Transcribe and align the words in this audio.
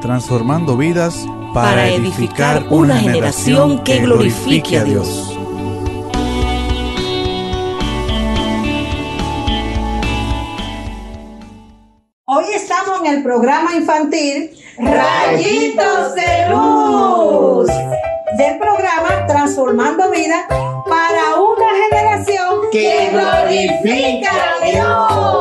transformando 0.00 0.76
vidas 0.76 1.26
para, 1.54 1.88
edificar 1.88 2.64
una 2.70 2.98
generación 2.98 3.82
que 3.82 4.00
glorifique 4.00 4.78
a 4.78 4.84
Dios. 4.84 5.36
Hoy 12.26 12.44
estamos 12.54 13.00
en 13.00 13.16
el 13.16 13.22
programa 13.22 13.74
infantil 13.74 14.50
Rayitos 14.78 16.14
de 16.14 16.48
Luz 16.50 17.68
del 18.36 18.58
programa 18.58 19.26
Transformando 19.26 20.10
Vidas 20.10 20.44
para 20.48 21.40
una 21.40 21.66
generación 21.88 22.60
que 22.70 23.10
glorifica 23.10 24.30
a 24.30 24.64
Dios. 24.64 25.37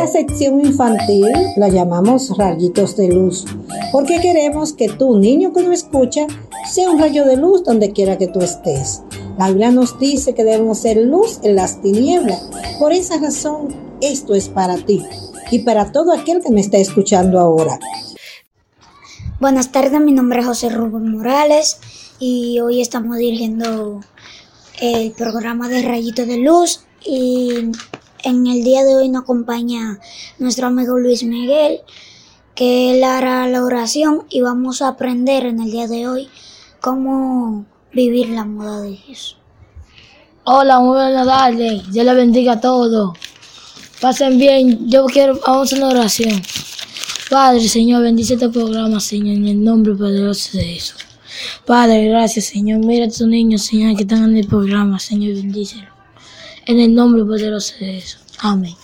Esta 0.00 0.20
sección 0.20 0.64
infantil 0.64 1.30
la 1.56 1.68
llamamos 1.68 2.34
rayitos 2.38 2.96
de 2.96 3.08
luz, 3.08 3.44
porque 3.92 4.18
queremos 4.18 4.72
que 4.72 4.88
tu 4.88 5.18
niño 5.18 5.52
que 5.52 5.62
nos 5.62 5.74
escucha 5.74 6.26
sea 6.72 6.88
un 6.88 6.98
rayo 6.98 7.26
de 7.26 7.36
luz 7.36 7.64
donde 7.64 7.92
quiera 7.92 8.16
que 8.16 8.26
tú 8.26 8.40
estés. 8.40 9.02
La 9.38 9.48
Biblia 9.48 9.70
nos 9.70 9.98
dice 9.98 10.32
que 10.32 10.42
debemos 10.42 10.78
ser 10.78 10.96
luz 10.96 11.40
en 11.42 11.54
las 11.54 11.82
tinieblas. 11.82 12.48
Por 12.78 12.94
esa 12.94 13.18
razón, 13.18 13.76
esto 14.00 14.34
es 14.34 14.48
para 14.48 14.78
ti 14.78 15.04
y 15.50 15.58
para 15.58 15.92
todo 15.92 16.14
aquel 16.14 16.42
que 16.42 16.50
me 16.50 16.62
está 16.62 16.78
escuchando 16.78 17.38
ahora. 17.38 17.78
Buenas 19.38 19.70
tardes, 19.70 20.00
mi 20.00 20.12
nombre 20.12 20.40
es 20.40 20.46
José 20.46 20.70
Rubén 20.70 21.12
Morales 21.12 21.78
y 22.18 22.58
hoy 22.60 22.80
estamos 22.80 23.18
dirigiendo 23.18 24.00
el 24.80 25.10
programa 25.10 25.68
de 25.68 25.82
Rayitos 25.82 26.26
de 26.26 26.38
Luz 26.38 26.86
y 27.04 27.70
en 28.24 28.46
el 28.46 28.62
día 28.64 28.84
de 28.84 28.96
hoy 28.96 29.08
nos 29.08 29.22
acompaña 29.22 29.98
nuestro 30.38 30.66
amigo 30.66 30.98
Luis 30.98 31.22
Miguel, 31.22 31.80
que 32.54 32.92
él 32.92 33.04
hará 33.04 33.46
la 33.46 33.64
oración 33.64 34.24
y 34.28 34.40
vamos 34.40 34.82
a 34.82 34.88
aprender 34.88 35.46
en 35.46 35.60
el 35.60 35.70
día 35.70 35.86
de 35.86 36.08
hoy 36.08 36.28
cómo 36.80 37.64
vivir 37.92 38.30
la 38.30 38.44
moda 38.44 38.80
de 38.80 38.96
Jesús. 38.96 39.36
Hola, 40.44 40.80
muy 40.80 40.96
buenas 40.96 41.26
tardes. 41.26 41.92
Dios 41.92 42.04
le 42.04 42.14
bendiga 42.14 42.52
a 42.52 42.60
todos. 42.60 43.16
Pasen 44.00 44.38
bien. 44.38 44.88
Yo 44.88 45.04
quiero, 45.06 45.38
vamos 45.46 45.72
a 45.72 45.76
una 45.76 45.88
oración. 45.88 46.42
Padre, 47.28 47.68
Señor, 47.68 48.02
bendice 48.02 48.34
este 48.34 48.48
programa, 48.48 48.98
Señor, 48.98 49.36
en 49.36 49.46
el 49.46 49.62
nombre 49.62 49.94
poderoso 49.94 50.56
de 50.58 50.64
Jesús. 50.64 51.06
Padre, 51.64 52.08
gracias, 52.08 52.46
Señor. 52.46 52.80
Mira 52.80 53.04
a 53.04 53.08
estos 53.08 53.28
niños, 53.28 53.62
Señor, 53.62 53.96
que 53.96 54.02
están 54.02 54.24
en 54.24 54.36
el 54.38 54.46
programa, 54.46 54.98
Señor, 54.98 55.34
bendícelo 55.34 55.99
en 56.70 56.78
el 56.78 56.94
nombre 56.94 57.24
poderoso 57.24 57.74
de 57.80 57.94
Jesús. 57.94 58.22
Amén. 58.38 58.74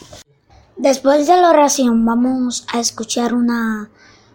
Después 0.77 1.27
de 1.27 1.37
la 1.37 1.51
oración 1.51 2.05
vamos 2.05 2.67
a 2.73 2.81
escuchar 2.81 3.33
una 3.33 3.89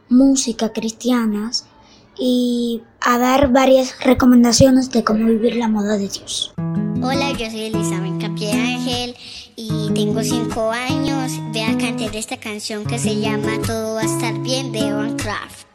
música 0.09 0.71
cristiana 0.71 1.51
y 2.17 2.81
a 3.01 3.17
dar 3.17 3.51
varias 3.51 3.95
recomendaciones 4.03 4.89
de 4.91 5.03
cómo 5.03 5.25
vivir 5.25 5.55
la 5.55 5.67
moda 5.67 5.97
de 5.97 6.07
Dios. 6.07 6.53
Hola, 7.03 7.31
yo 7.31 7.49
soy 7.49 7.65
Elizabeth 7.65 8.21
Capri 8.21 8.51
Ángel 8.51 9.15
y 9.55 9.91
tengo 9.93 10.23
cinco 10.23 10.71
años. 10.71 11.31
Voy 11.51 11.61
a 11.61 11.77
cantar 11.77 12.15
esta 12.15 12.37
canción 12.37 12.85
que 12.85 12.99
se 12.99 13.19
llama 13.19 13.59
Todo 13.65 13.95
va 13.95 14.01
a 14.01 14.05
estar 14.05 14.39
bien 14.41 14.71
de 14.71 14.93
Van 14.93 15.17
Craft. 15.17 15.70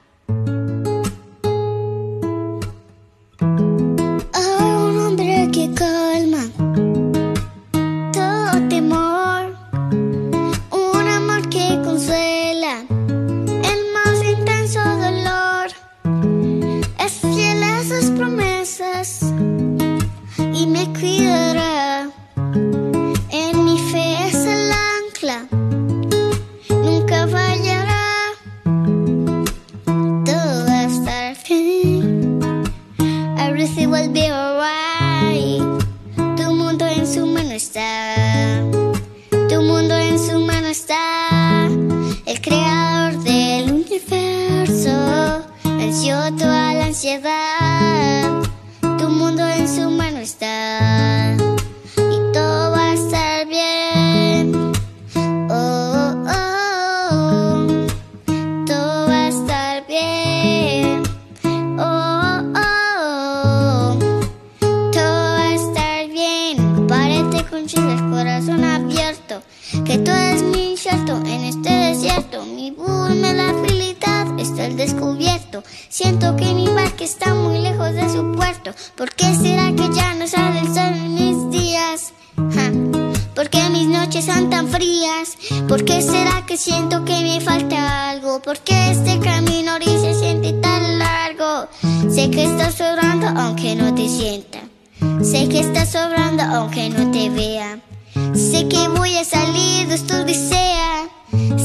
te 97.16 97.30
vea. 97.30 97.80
Sé 98.34 98.68
que 98.68 98.88
voy 98.88 99.16
a 99.16 99.24
salir 99.24 99.88
de 99.88 99.94
esto 99.94 100.20
odisea. 100.20 101.08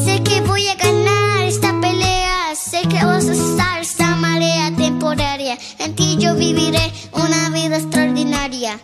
Sé 0.05 0.23
que 0.23 0.39
voy 0.41 0.65
a 0.69 0.75
ganar 0.75 1.43
esta 1.43 1.77
pelea. 1.81 2.55
Sé 2.55 2.81
que 2.87 3.03
vas 3.03 3.27
a 3.27 3.33
estar 3.33 3.81
esta 3.81 4.15
marea 4.15 4.73
temporaria. 4.77 5.57
En 5.79 5.93
ti 5.93 6.15
yo 6.17 6.35
viviré 6.35 6.85
una 7.11 7.49
vida 7.49 7.75
extraordinaria. 7.77 8.79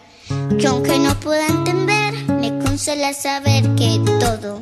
Que 0.59 0.67
aunque 0.67 0.99
no 0.99 1.17
pueda 1.21 1.47
entender, 1.47 2.13
me 2.41 2.49
consuela 2.59 3.13
saber 3.13 3.63
que 3.75 4.01
todo. 4.19 4.59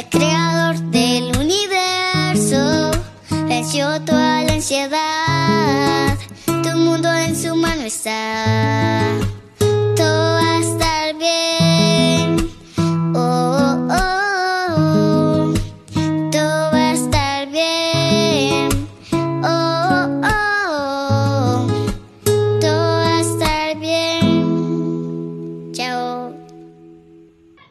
el 0.00 0.08
creador 0.08 0.78
del 0.90 1.36
universo, 1.36 2.90
venció 3.46 4.00
toda 4.02 4.42
la 4.44 4.54
ansiedad, 4.54 6.16
tu 6.46 6.70
mundo 6.78 7.12
en 7.12 7.36
su 7.36 7.54
mano 7.54 7.82
está. 7.82 9.18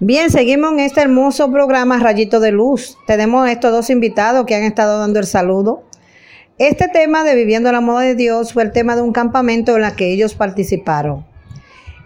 Bien, 0.09 0.31
seguimos 0.31 0.71
en 0.71 0.79
este 0.79 1.01
hermoso 1.01 1.51
programa 1.51 1.99
Rayito 1.99 2.39
de 2.39 2.51
Luz. 2.51 2.97
Tenemos 3.05 3.47
estos 3.47 3.71
dos 3.71 3.91
invitados 3.91 4.43
que 4.47 4.55
han 4.55 4.63
estado 4.63 4.97
dando 4.97 5.19
el 5.19 5.27
saludo. 5.27 5.83
Este 6.57 6.87
tema 6.87 7.23
de 7.23 7.35
Viviendo 7.35 7.71
la 7.71 7.79
Moda 7.79 8.01
de 8.01 8.15
Dios 8.15 8.53
fue 8.53 8.63
el 8.63 8.71
tema 8.71 8.95
de 8.95 9.03
un 9.03 9.13
campamento 9.13 9.77
en 9.77 9.83
el 9.83 9.95
que 9.95 10.11
ellos 10.11 10.33
participaron. 10.33 11.27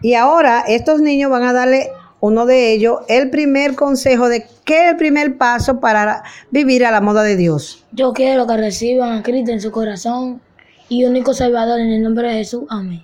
Y 0.02 0.16
ahora 0.16 0.66
estos 0.68 1.00
niños 1.00 1.32
van 1.32 1.44
a 1.44 1.54
darle 1.54 1.92
uno 2.20 2.46
de 2.46 2.74
ellos 2.74 3.00
el 3.08 3.30
primer 3.30 3.74
consejo 3.74 4.28
de 4.28 4.48
qué 4.66 4.84
es 4.84 4.92
el 4.92 4.98
primer 4.98 5.38
paso 5.38 5.80
para 5.80 6.24
vivir 6.52 6.86
a 6.86 6.92
la 6.92 7.00
moda 7.00 7.24
de 7.24 7.38
Dios. 7.38 7.86
Yo 7.94 8.12
quiero 8.12 8.46
que 8.46 8.58
reciban 8.58 9.14
a 9.14 9.24
Cristo 9.24 9.54
en 9.54 9.62
su 9.62 9.72
corazón 9.72 10.42
y 10.90 11.06
único 11.06 11.34
Salvador 11.34 11.80
en 11.80 11.88
el 11.88 12.04
nombre 12.04 12.28
de 12.28 12.34
Jesús. 12.34 12.66
Amén. 12.68 13.02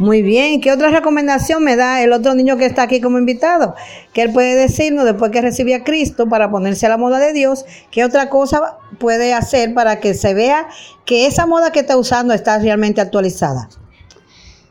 Muy 0.00 0.22
bien, 0.22 0.62
¿qué 0.62 0.72
otra 0.72 0.88
recomendación 0.88 1.62
me 1.62 1.76
da 1.76 2.02
el 2.02 2.14
otro 2.14 2.32
niño 2.32 2.56
que 2.56 2.64
está 2.64 2.84
aquí 2.84 3.02
como 3.02 3.18
invitado? 3.18 3.74
Que 4.14 4.22
él 4.22 4.32
puede 4.32 4.54
decirnos 4.54 5.04
después 5.04 5.30
que 5.30 5.42
recibe 5.42 5.74
a 5.74 5.84
Cristo 5.84 6.26
para 6.26 6.50
ponerse 6.50 6.86
a 6.86 6.88
la 6.88 6.96
moda 6.96 7.18
de 7.18 7.34
Dios, 7.34 7.66
qué 7.90 8.02
otra 8.02 8.30
cosa 8.30 8.78
puede 8.98 9.34
hacer 9.34 9.74
para 9.74 10.00
que 10.00 10.14
se 10.14 10.32
vea 10.32 10.68
que 11.04 11.26
esa 11.26 11.44
moda 11.44 11.70
que 11.70 11.80
está 11.80 11.98
usando 11.98 12.32
está 12.32 12.58
realmente 12.58 13.02
actualizada. 13.02 13.68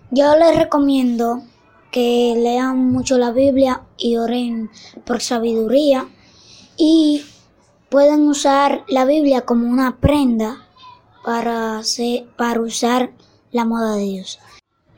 Yo 0.09 0.35
les 0.35 0.57
recomiendo 0.57 1.43
que 1.91 2.33
lean 2.35 2.91
mucho 2.91 3.19
la 3.19 3.29
Biblia 3.29 3.83
y 3.97 4.17
oren 4.17 4.71
por 5.05 5.21
sabiduría 5.21 6.07
y 6.75 7.23
pueden 7.89 8.27
usar 8.27 8.83
la 8.87 9.05
Biblia 9.05 9.41
como 9.41 9.69
una 9.69 9.97
prenda 9.97 10.65
para, 11.23 11.77
hacer, 11.77 12.25
para 12.35 12.61
usar 12.61 13.11
la 13.51 13.65
moda 13.65 13.93
de 13.93 14.05
Dios. 14.05 14.39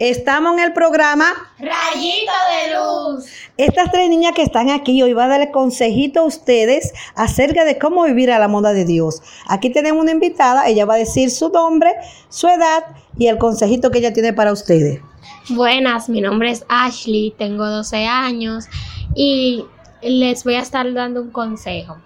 Estamos 0.02 0.54
en 0.54 0.64
el 0.64 0.74
programa 0.74 1.28
Rayito 1.60 2.32
de 2.50 2.74
Luz. 2.74 3.26
Estas 3.56 3.92
tres 3.92 4.10
niñas 4.10 4.34
que 4.34 4.42
están 4.42 4.72
aquí 4.72 5.00
hoy 5.04 5.14
van 5.14 5.28
a 5.28 5.38
darle 5.38 5.52
consejito 5.52 6.22
a 6.22 6.24
ustedes 6.24 6.92
acerca 7.14 7.66
de 7.66 7.78
cómo 7.78 8.06
vivir 8.06 8.32
a 8.32 8.40
la 8.40 8.48
moda 8.48 8.74
de 8.74 8.84
Dios. 8.84 9.22
Aquí 9.48 9.70
tenemos 9.70 10.02
una 10.02 10.10
invitada, 10.10 10.68
ella 10.68 10.88
va 10.88 10.96
a 10.96 10.98
decir 10.98 11.30
su 11.30 11.50
nombre, 11.50 11.92
su 12.30 12.48
edad 12.48 12.84
y 13.16 13.28
el 13.28 13.38
consejito 13.38 13.92
que 13.92 14.00
ella 14.00 14.12
tiene 14.12 14.34
para 14.34 14.52
ustedes. 14.52 15.02
Buenas, 15.50 16.10
mi 16.10 16.20
nombre 16.20 16.50
es 16.50 16.66
Ashley, 16.68 17.36
tengo 17.38 17.68
12 17.68 18.08
años 18.08 18.66
y 19.14 19.66
les 20.02 20.44
voy 20.44 20.56
a 20.56 20.62
estar 20.62 20.92
dando 20.94 21.22
un 21.22 21.30
consejo. 21.30 21.98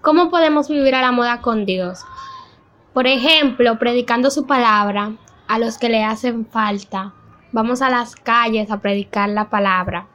¿Cómo 0.00 0.30
podemos 0.30 0.68
vivir 0.68 0.94
a 0.94 1.02
la 1.02 1.10
moda 1.10 1.40
con 1.40 1.66
Dios? 1.66 2.04
Por 2.94 3.08
ejemplo, 3.08 3.80
predicando 3.80 4.30
su 4.30 4.46
palabra, 4.46 5.16
a 5.48 5.58
los 5.58 5.78
que 5.78 5.88
le 5.88 6.04
hacen 6.04 6.46
falta. 6.46 7.14
Vamos 7.52 7.82
a 7.82 7.90
las 7.90 8.16
calles 8.16 8.70
a 8.70 8.80
predicar 8.80 9.28
la 9.28 9.48
palabra. 9.48 10.08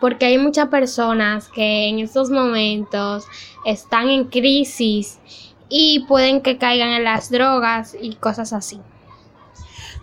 Porque 0.00 0.26
hay 0.26 0.38
muchas 0.38 0.68
personas 0.68 1.48
que 1.48 1.88
en 1.88 1.98
estos 1.98 2.30
momentos 2.30 3.26
están 3.64 4.08
en 4.08 4.24
crisis 4.24 5.18
y 5.68 6.04
pueden 6.08 6.40
que 6.40 6.58
caigan 6.58 6.90
en 6.90 7.04
las 7.04 7.30
drogas 7.30 7.96
y 8.00 8.14
cosas 8.14 8.52
así. 8.52 8.80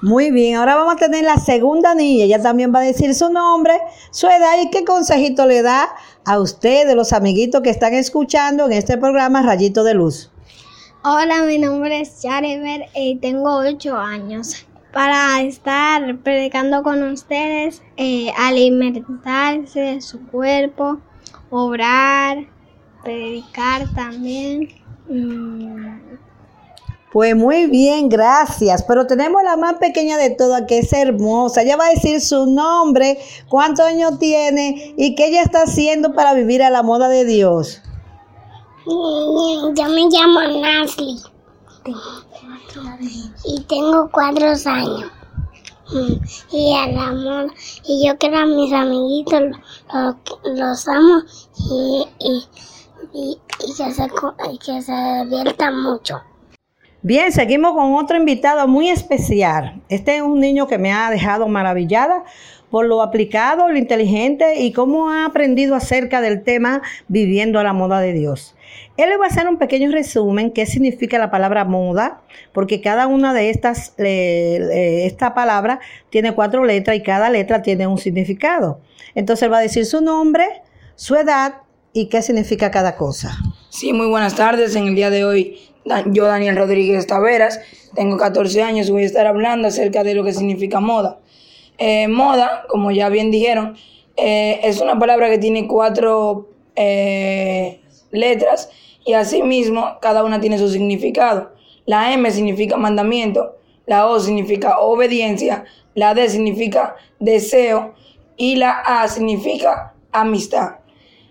Muy 0.02 0.30
bien, 0.30 0.58
ahora 0.58 0.76
vamos 0.76 0.94
a 0.96 0.98
tener 0.98 1.24
la 1.24 1.38
segunda 1.38 1.96
niña. 1.96 2.26
Ella 2.26 2.42
también 2.42 2.72
va 2.74 2.80
a 2.80 2.84
decir 2.84 3.16
su 3.16 3.32
nombre, 3.32 3.74
su 4.12 4.28
edad 4.28 4.62
y 4.62 4.70
qué 4.70 4.86
consejito 4.86 5.48
le 5.48 5.64
da 5.64 5.90
a 6.24 6.40
ustedes, 6.40 6.96
los 6.96 7.14
amiguitos 7.14 7.62
que 7.62 7.72
están 7.72 7.96
escuchando 7.96 8.66
en 8.66 8.74
este 8.74 8.98
programa 8.98 9.42
Rayito 9.42 9.84
de 9.84 9.96
Luz. 9.96 10.30
Hola, 11.04 11.44
mi 11.44 11.60
nombre 11.60 12.02
es 12.02 12.22
Chariver 12.22 12.88
y 12.96 13.18
tengo 13.18 13.58
8 13.58 13.96
años. 13.96 14.66
Para 14.92 15.42
estar 15.42 16.18
predicando 16.18 16.82
con 16.82 17.04
ustedes, 17.04 17.84
eh, 17.98 18.32
alimentarse 18.36 19.80
de 19.80 20.02
su 20.02 20.26
cuerpo, 20.28 21.00
obrar, 21.52 22.48
predicar 23.04 23.84
también. 23.94 24.70
Mm. 25.08 26.00
Pues 27.14 27.36
muy 27.36 27.68
bien, 27.68 28.10
gracias. 28.10 28.84
Pero 28.84 29.06
tenemos 29.06 29.44
la 29.44 29.56
más 29.56 29.76
pequeña 29.76 30.18
de 30.18 30.32
todas, 30.32 30.64
que 30.64 30.80
es 30.80 30.92
hermosa. 30.92 31.62
Ella 31.62 31.78
va 31.78 31.86
a 31.86 31.92
decir 31.92 32.20
su 32.22 32.48
nombre, 32.48 33.20
cuántos 33.48 33.86
años 33.86 34.18
tiene 34.18 34.96
y 34.98 35.14
qué 35.14 35.28
ella 35.28 35.44
está 35.44 35.62
haciendo 35.62 36.16
para 36.16 36.34
vivir 36.34 36.64
a 36.64 36.72
la 36.72 36.82
moda 36.82 37.08
de 37.08 37.24
Dios. 37.24 37.84
Yo 38.88 39.86
me 39.90 40.08
llamo 40.10 40.42
Nasli 40.62 41.20
y 43.46 43.62
tengo 43.64 44.10
cuatro 44.10 44.48
años. 44.66 45.12
Y 46.52 46.74
al 46.74 46.98
amor, 46.98 47.54
y 47.86 48.08
yo 48.08 48.18
quiero 48.18 48.38
a 48.40 48.46
mis 48.46 48.72
amiguitos, 48.72 49.42
los, 50.46 50.88
amo 50.88 51.22
y, 51.70 52.08
y, 53.14 53.38
que, 53.60 53.94
se, 53.94 54.08
que 54.66 54.82
se 54.82 55.26
diviertan 55.26 55.82
mucho. 55.82 56.22
Bien, 57.02 57.32
seguimos 57.32 57.74
con 57.74 57.94
otro 57.96 58.18
invitado 58.18 58.68
muy 58.68 58.90
especial. 58.90 59.82
Este 59.90 60.18
es 60.18 60.22
un 60.22 60.40
niño 60.40 60.68
que 60.68 60.78
me 60.78 60.94
ha 60.94 61.10
dejado 61.10 61.48
maravillada 61.48 62.24
por 62.70 62.86
lo 62.86 63.02
aplicado, 63.02 63.68
lo 63.70 63.78
inteligente 63.78 64.60
y 64.60 64.72
cómo 64.74 65.10
ha 65.10 65.26
aprendido 65.26 65.76
acerca 65.76 66.22
del 66.22 66.44
tema 66.44 66.82
viviendo 67.08 67.60
a 67.60 67.64
la 67.64 67.74
moda 67.74 68.00
de 68.00 68.14
Dios. 68.14 68.56
Él 68.98 69.10
le 69.10 69.18
va 69.18 69.26
a 69.26 69.28
hacer 69.30 69.48
un 69.48 69.58
pequeño 69.58 69.92
resumen 69.92 70.52
qué 70.52 70.66
significa 70.66 71.18
la 71.18 71.32
palabra 71.32 71.66
moda, 71.66 72.22
porque 72.52 72.82
cada 72.82 73.08
una 73.08 73.34
de 73.34 73.50
estas, 73.50 73.94
esta 73.98 75.34
palabra 75.34 75.80
tiene 76.10 76.34
cuatro 76.34 76.66
letras 76.66 76.98
y 76.98 77.04
cada 77.04 77.30
letra 77.30 77.62
tiene 77.62 77.88
un 77.88 77.98
significado. 77.98 78.82
Entonces 79.16 79.44
él 79.44 79.54
va 79.54 79.60
a 79.60 79.62
decir 79.62 79.86
su 79.86 80.02
nombre, 80.02 80.46
su 80.96 81.16
edad 81.16 81.62
y 81.94 82.10
qué 82.10 82.22
significa 82.22 82.70
cada 82.72 82.96
cosa. 82.96 83.38
Sí, 83.70 83.94
muy 83.94 84.08
buenas 84.08 84.36
tardes. 84.36 84.76
En 84.76 84.88
el 84.88 84.96
día 84.96 85.10
de 85.10 85.26
hoy, 85.26 85.60
yo, 86.08 86.26
Daniel 86.26 86.58
Rodríguez 86.58 87.08
Taveras, 87.08 87.62
tengo 87.96 88.18
14 88.18 88.62
años 88.62 88.90
y 88.90 88.92
voy 88.92 89.04
a 89.04 89.06
estar 89.06 89.26
hablando 89.26 89.68
acerca 89.68 90.04
de 90.04 90.16
lo 90.16 90.24
que 90.24 90.34
significa 90.34 90.80
moda. 90.80 91.20
Eh, 91.78 92.08
moda, 92.08 92.66
como 92.68 92.92
ya 92.92 93.10
bien 93.10 93.30
dijeron, 93.30 93.78
eh, 94.16 94.60
es 94.64 94.82
una 94.82 94.98
palabra 94.98 95.30
que 95.30 95.38
tiene 95.38 95.68
cuatro 95.68 96.50
eh, 96.76 97.82
letras 98.12 98.70
y 99.06 99.14
asimismo 99.14 99.98
cada 100.02 100.24
una 100.24 100.40
tiene 100.40 100.58
su 100.58 100.70
significado. 100.70 101.54
La 101.86 102.14
M 102.14 102.30
significa 102.32 102.78
mandamiento, 102.78 103.58
la 103.86 104.08
O 104.08 104.20
significa 104.20 104.80
obediencia, 104.80 105.66
la 105.94 106.14
D 106.14 106.28
significa 106.30 106.96
deseo 107.20 107.94
y 108.36 108.56
la 108.56 108.72
A 108.72 109.08
significa 109.08 109.94
amistad. 110.12 110.80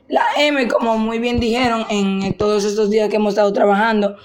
La 0.09 0.25
M, 0.39 0.69
como 0.69 0.97
muy 0.97 1.19
bien 1.19 1.41
dijeron 1.41 1.85
en 1.91 2.33
todos 2.35 2.65
estos 2.65 2.91
días 2.91 3.09
que 3.09 3.17
hemos 3.17 3.31
estado 3.31 3.53
trabajando, 3.53 4.17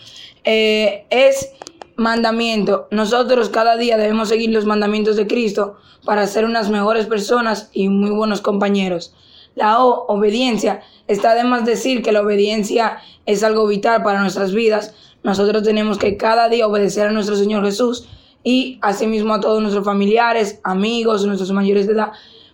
es 0.44 1.52
mandamiento. 1.96 2.88
Nosotros 2.92 3.50
cada 3.50 3.78
día 3.78 3.98
debemos 3.98 4.30
seguir 4.30 4.52
los 4.52 4.66
mandamientos 4.66 5.16
de 5.16 5.28
Cristo 5.28 5.78
para 6.06 6.28
ser 6.28 6.46
unas 6.46 6.70
mejores 6.70 7.06
personas 7.06 7.70
y 7.74 7.90
muy 7.90 8.12
buenos 8.12 8.42
compañeros. 8.42 9.14
La 9.56 9.84
O, 9.84 10.06
obediencia. 10.08 10.82
Está 11.08 11.36
de 11.36 11.44
más 11.44 11.66
decir 11.66 12.02
que 12.02 12.12
la 12.12 12.22
obediencia 12.22 12.98
es 13.26 13.44
algo 13.44 13.68
vital 13.68 14.04
para 14.04 14.22
nuestras 14.22 14.54
vidas. 14.54 14.96
Nosotros 15.24 15.64
tenemos 15.64 15.98
que 15.98 16.18
cada 16.18 16.50
día 16.50 16.68
obedecer 16.68 17.08
a 17.08 17.12
nuestro 17.12 17.36
Señor 17.36 17.64
Jesús 17.66 18.08
y 18.44 18.80
asimismo 18.82 19.34
a 19.34 19.40
todos 19.40 19.62
nuestros 19.62 19.86
familiares, 19.86 20.60
amigos, 20.64 21.26
nuestros 21.26 21.52
mayores 21.52 21.86
de 21.88 21.94
edad, 21.94 22.12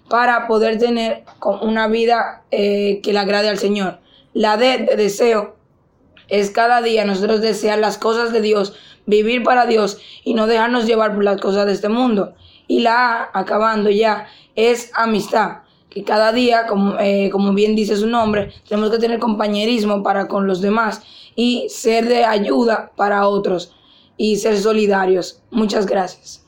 para 0.10 0.48
poder 0.48 0.78
tener 0.78 1.24
una 1.62 1.88
vida 1.88 2.44
eh, 2.52 3.00
que 3.04 3.14
le 3.14 3.20
agrade 3.20 3.50
al 3.50 3.58
Señor. 3.58 4.00
La 4.34 4.58
D 4.58 4.86
de 4.90 4.96
deseo 4.96 5.56
es 6.28 6.52
cada 6.52 6.82
día 6.82 7.06
nosotros 7.06 7.42
desear 7.42 7.80
las 7.80 7.98
cosas 7.98 8.34
de 8.34 8.42
Dios, 8.42 8.74
vivir 9.08 9.42
para 9.42 9.66
Dios 9.66 9.98
y 10.24 10.36
no 10.36 10.46
dejarnos 10.46 10.86
llevar 10.86 11.16
por 11.16 11.24
las 11.24 11.42
cosas 11.42 11.66
de 11.66 11.74
este 11.74 11.90
mundo. 11.90 12.36
Y 12.68 12.82
la 12.82 13.24
A, 13.24 13.30
acabando 13.34 13.90
ya, 13.90 14.28
es 14.56 14.92
amistad. 14.94 15.64
Que 15.90 16.04
cada 16.04 16.32
día, 16.32 16.68
como, 16.68 17.00
eh, 17.00 17.30
como 17.32 17.54
bien 17.54 17.76
dice 17.76 17.96
su 17.96 18.06
nombre, 18.06 18.54
tenemos 18.68 18.92
que 18.92 19.00
tener 19.00 19.20
compañerismo 19.20 20.04
para 20.04 20.28
con 20.28 20.46
los 20.46 20.62
demás 20.62 21.02
y 21.36 21.68
ser 21.70 22.08
de 22.08 22.26
ayuda 22.26 22.92
para 22.96 23.28
otros 23.28 23.74
y 24.18 24.36
ser 24.36 24.58
solidarios. 24.58 25.42
Muchas 25.50 25.88
gracias. 25.88 26.47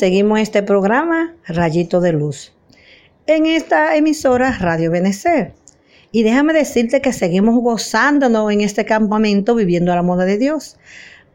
Seguimos 0.00 0.40
este 0.40 0.62
programa 0.62 1.34
Rayito 1.46 2.00
de 2.00 2.12
Luz 2.12 2.54
en 3.26 3.44
esta 3.44 3.94
emisora 3.96 4.56
Radio 4.58 4.90
Benecer. 4.90 5.52
Y 6.10 6.22
déjame 6.22 6.54
decirte 6.54 7.02
que 7.02 7.12
seguimos 7.12 7.54
gozándonos 7.62 8.50
en 8.50 8.62
este 8.62 8.86
campamento 8.86 9.54
viviendo 9.54 9.92
a 9.92 9.96
la 9.96 10.02
moda 10.02 10.24
de 10.24 10.38
Dios. 10.38 10.78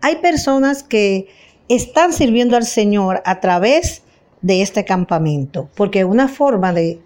Hay 0.01 0.15
personas 0.15 0.81
que 0.81 1.27
están 1.69 2.11
sirviendo 2.11 2.57
al 2.57 2.65
Señor 2.65 3.21
a 3.23 3.39
través 3.39 4.01
de 4.41 4.63
este 4.63 4.83
campamento, 4.83 5.69
porque 5.75 6.03
una 6.03 6.27
forma 6.27 6.73
de 6.73 6.99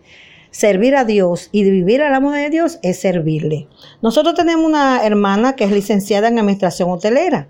servir 0.52 0.96
a 0.96 1.04
Dios 1.04 1.50
y 1.52 1.64
de 1.64 1.72
vivir 1.72 2.02
a 2.02 2.10
la 2.10 2.22
moda 2.22 2.38
de 2.38 2.52
Dios 2.52 2.80
es 2.84 3.02
servirle. 3.02 3.68
Nosotros 4.02 4.34
tenemos 4.34 4.66
una 4.66 5.06
hermana 5.06 5.58
que 5.58 5.66
es 5.66 5.72
licenciada 5.72 6.30
en 6.30 6.40
administración 6.40 6.90
hotelera, 6.90 7.50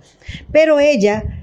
pero 0.51 0.79
ella 0.79 1.38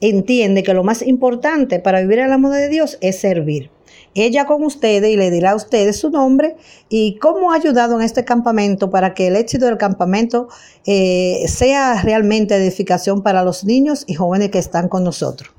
entiende 0.00 0.62
que 0.62 0.74
lo 0.74 0.84
más 0.84 1.02
importante 1.02 1.78
para 1.80 2.00
vivir 2.00 2.20
a 2.20 2.28
la 2.28 2.38
moda 2.38 2.56
de 2.56 2.68
Dios 2.68 2.98
es 3.00 3.18
servir 3.18 3.70
ella 4.14 4.46
con 4.46 4.62
ustedes 4.62 5.10
y 5.10 5.16
le 5.16 5.30
dirá 5.30 5.52
a 5.52 5.56
ustedes 5.56 5.98
su 5.98 6.10
nombre 6.10 6.56
y 6.88 7.16
cómo 7.18 7.52
ha 7.52 7.56
ayudado 7.56 7.96
en 7.96 8.02
este 8.02 8.24
campamento 8.24 8.90
para 8.90 9.14
que 9.14 9.26
el 9.26 9.36
éxito 9.36 9.66
del 9.66 9.76
campamento 9.76 10.48
eh, 10.86 11.44
sea 11.48 12.00
realmente 12.02 12.54
edificación 12.54 13.22
para 13.22 13.42
los 13.42 13.64
niños 13.64 14.04
y 14.06 14.14
jóvenes 14.14 14.50
que 14.50 14.58
están 14.58 14.88
con 14.88 15.04
nosotros. 15.04 15.50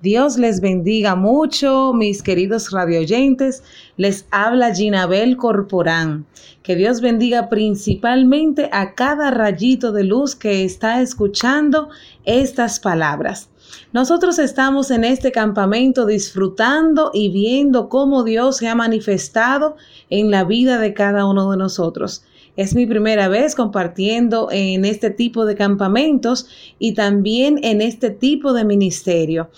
Dios 0.00 0.38
les 0.38 0.60
bendiga 0.60 1.16
mucho, 1.16 1.92
mis 1.92 2.22
queridos 2.22 2.70
radioyentes. 2.70 3.64
Les 3.96 4.26
habla 4.30 4.72
Ginabel 4.72 5.36
Corporán. 5.36 6.24
Que 6.62 6.76
Dios 6.76 7.00
bendiga 7.00 7.48
principalmente 7.48 8.68
a 8.72 8.94
cada 8.94 9.32
rayito 9.32 9.90
de 9.90 10.04
luz 10.04 10.36
que 10.36 10.64
está 10.64 11.02
escuchando 11.02 11.88
estas 12.24 12.78
palabras. 12.78 13.48
Nosotros 13.92 14.38
estamos 14.38 14.90
en 14.90 15.04
este 15.04 15.32
campamento 15.32 16.06
disfrutando 16.06 17.10
y 17.14 17.30
viendo 17.30 17.88
cómo 17.88 18.24
Dios 18.24 18.58
se 18.58 18.68
ha 18.68 18.74
manifestado 18.74 19.76
en 20.10 20.30
la 20.30 20.44
vida 20.44 20.78
de 20.78 20.94
cada 20.94 21.24
uno 21.26 21.50
de 21.50 21.56
nosotros. 21.56 22.22
Es 22.56 22.74
mi 22.74 22.86
primera 22.86 23.28
vez 23.28 23.54
compartiendo 23.54 24.48
en 24.50 24.84
este 24.84 25.10
tipo 25.10 25.44
de 25.46 25.54
campamentos 25.54 26.48
y 26.78 26.94
también 26.94 27.60
en 27.62 27.80
este 27.80 28.10
tipo 28.10 28.52
de 28.52 28.64
ministerio. 28.64 29.48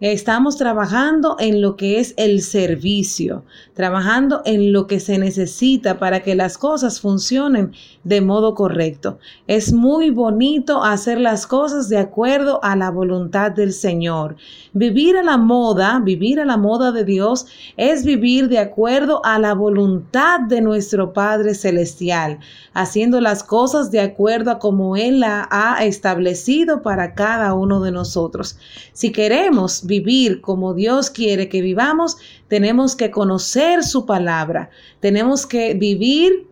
Estamos 0.00 0.56
trabajando 0.56 1.36
en 1.38 1.60
lo 1.60 1.76
que 1.76 2.00
es 2.00 2.14
el 2.16 2.40
servicio, 2.40 3.44
trabajando 3.74 4.40
en 4.46 4.72
lo 4.72 4.86
que 4.86 4.98
se 4.98 5.18
necesita 5.18 5.98
para 5.98 6.22
que 6.22 6.34
las 6.34 6.56
cosas 6.56 7.02
funcionen 7.02 7.72
de 8.02 8.22
modo 8.22 8.54
correcto. 8.54 9.18
Es 9.46 9.74
muy 9.74 10.08
bonito 10.08 10.82
hacer 10.82 11.20
las 11.20 11.46
cosas 11.46 11.90
de 11.90 11.98
acuerdo 11.98 12.60
a 12.62 12.76
la 12.76 12.90
voluntad 12.90 13.50
del 13.50 13.74
Señor. 13.74 14.36
Vivir 14.72 15.18
a 15.18 15.22
la 15.22 15.36
moda, 15.36 16.00
vivir 16.02 16.40
a 16.40 16.46
la 16.46 16.56
moda 16.56 16.92
de 16.92 17.04
Dios, 17.04 17.44
es 17.76 18.02
vivir 18.02 18.48
de 18.48 18.58
acuerdo 18.58 19.20
a 19.22 19.38
la 19.38 19.52
voluntad 19.52 20.40
de 20.40 20.62
nuestro 20.62 21.12
Padre 21.12 21.52
Celestial, 21.52 22.38
haciendo 22.72 23.20
las 23.20 23.42
cosas 23.42 23.90
de 23.90 24.00
acuerdo 24.00 24.50
a 24.52 24.58
como 24.58 24.96
Él 24.96 25.20
la 25.20 25.46
ha 25.50 25.84
establecido 25.84 26.80
para 26.80 27.14
cada 27.14 27.52
uno 27.52 27.80
de 27.80 27.92
nosotros. 27.92 28.56
Si 28.94 29.12
queremos 29.12 29.86
vivir 29.90 30.40
como 30.40 30.72
Dios 30.72 31.10
quiere 31.10 31.50
que 31.50 31.60
vivamos, 31.60 32.16
tenemos 32.48 32.96
que 32.96 33.10
conocer 33.10 33.84
su 33.84 34.06
palabra, 34.06 34.70
tenemos 35.00 35.44
que 35.44 35.74
vivir 35.74 36.46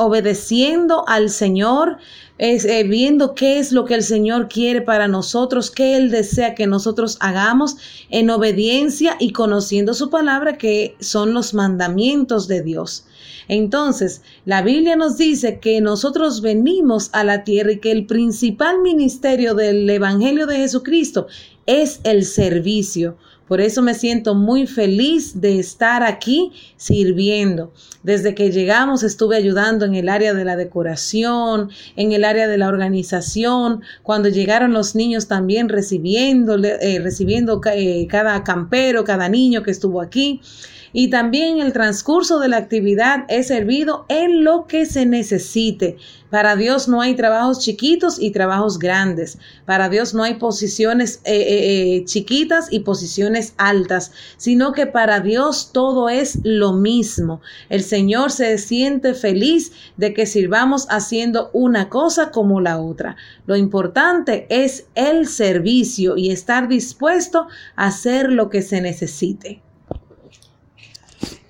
obedeciendo 0.00 1.04
al 1.08 1.28
Señor, 1.28 1.98
es, 2.38 2.64
eh, 2.64 2.84
viendo 2.84 3.34
qué 3.34 3.58
es 3.58 3.72
lo 3.72 3.84
que 3.84 3.94
el 3.94 4.04
Señor 4.04 4.48
quiere 4.48 4.80
para 4.80 5.08
nosotros, 5.08 5.72
qué 5.72 5.96
Él 5.96 6.12
desea 6.12 6.54
que 6.54 6.68
nosotros 6.68 7.16
hagamos 7.18 7.76
en 8.08 8.30
obediencia 8.30 9.16
y 9.18 9.32
conociendo 9.32 9.94
su 9.94 10.08
palabra, 10.08 10.56
que 10.56 10.94
son 11.00 11.34
los 11.34 11.52
mandamientos 11.52 12.46
de 12.46 12.62
Dios. 12.62 13.06
Entonces, 13.48 14.22
la 14.44 14.62
Biblia 14.62 14.94
nos 14.94 15.16
dice 15.16 15.58
que 15.58 15.80
nosotros 15.80 16.42
venimos 16.42 17.10
a 17.12 17.24
la 17.24 17.42
tierra 17.42 17.72
y 17.72 17.80
que 17.80 17.90
el 17.90 18.06
principal 18.06 18.80
ministerio 18.82 19.54
del 19.54 19.90
Evangelio 19.90 20.46
de 20.46 20.58
Jesucristo 20.58 21.26
es 21.68 22.00
el 22.02 22.24
servicio. 22.24 23.18
Por 23.46 23.60
eso 23.60 23.82
me 23.82 23.94
siento 23.94 24.34
muy 24.34 24.66
feliz 24.66 25.40
de 25.40 25.58
estar 25.58 26.02
aquí 26.02 26.52
sirviendo. 26.76 27.72
Desde 28.02 28.34
que 28.34 28.50
llegamos 28.50 29.02
estuve 29.02 29.36
ayudando 29.36 29.84
en 29.84 29.94
el 29.94 30.08
área 30.08 30.34
de 30.34 30.44
la 30.44 30.56
decoración, 30.56 31.70
en 31.96 32.12
el 32.12 32.24
área 32.24 32.48
de 32.48 32.58
la 32.58 32.68
organización. 32.68 33.82
Cuando 34.02 34.28
llegaron 34.28 34.72
los 34.72 34.94
niños 34.94 35.28
también 35.28 35.68
recibiendo, 35.68 36.56
eh, 36.62 37.00
recibiendo 37.02 37.60
eh, 37.72 38.06
cada 38.08 38.44
campero, 38.44 39.04
cada 39.04 39.28
niño 39.28 39.62
que 39.62 39.70
estuvo 39.70 40.00
aquí 40.00 40.40
y 40.92 41.10
también 41.10 41.60
el 41.60 41.72
transcurso 41.72 42.38
de 42.38 42.48
la 42.48 42.56
actividad 42.56 43.24
es 43.28 43.48
servido 43.48 44.06
en 44.08 44.44
lo 44.44 44.66
que 44.66 44.86
se 44.86 45.06
necesite. 45.06 45.96
Para 46.30 46.56
Dios 46.56 46.88
no 46.88 47.00
hay 47.00 47.14
trabajos 47.14 47.60
chiquitos 47.60 48.20
y 48.20 48.32
trabajos 48.32 48.78
grandes. 48.78 49.38
Para 49.64 49.88
Dios 49.88 50.12
no 50.12 50.22
hay 50.22 50.34
posiciones 50.34 51.22
eh, 51.24 51.34
eh, 51.34 51.96
eh, 51.96 52.04
chiquitas 52.04 52.70
y 52.70 52.80
posiciones 52.80 53.54
altas, 53.56 54.12
sino 54.36 54.72
que 54.72 54.86
para 54.86 55.20
Dios 55.20 55.70
todo 55.72 56.10
es 56.10 56.40
lo 56.44 56.74
mismo. 56.74 57.40
El 57.70 57.82
Señor 57.82 58.30
se 58.30 58.58
siente 58.58 59.14
feliz 59.14 59.72
de 59.96 60.12
que 60.12 60.26
sirvamos 60.26 60.86
haciendo 60.90 61.50
una 61.54 61.88
cosa 61.88 62.30
como 62.30 62.60
la 62.60 62.78
otra. 62.78 63.16
Lo 63.46 63.56
importante 63.56 64.46
es 64.50 64.86
el 64.94 65.26
servicio 65.26 66.18
y 66.18 66.30
estar 66.30 66.68
dispuesto 66.68 67.46
a 67.74 67.86
hacer 67.86 68.30
lo 68.30 68.50
que 68.50 68.60
se 68.60 68.82
necesite. 68.82 69.62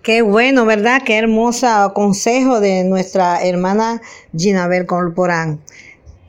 Qué 0.09 0.23
bueno, 0.23 0.65
¿verdad? 0.65 1.03
Qué 1.05 1.19
hermoso 1.19 1.93
consejo 1.93 2.61
de 2.61 2.83
nuestra 2.83 3.43
hermana 3.45 4.01
Ginabel 4.35 4.87
Corporán. 4.87 5.61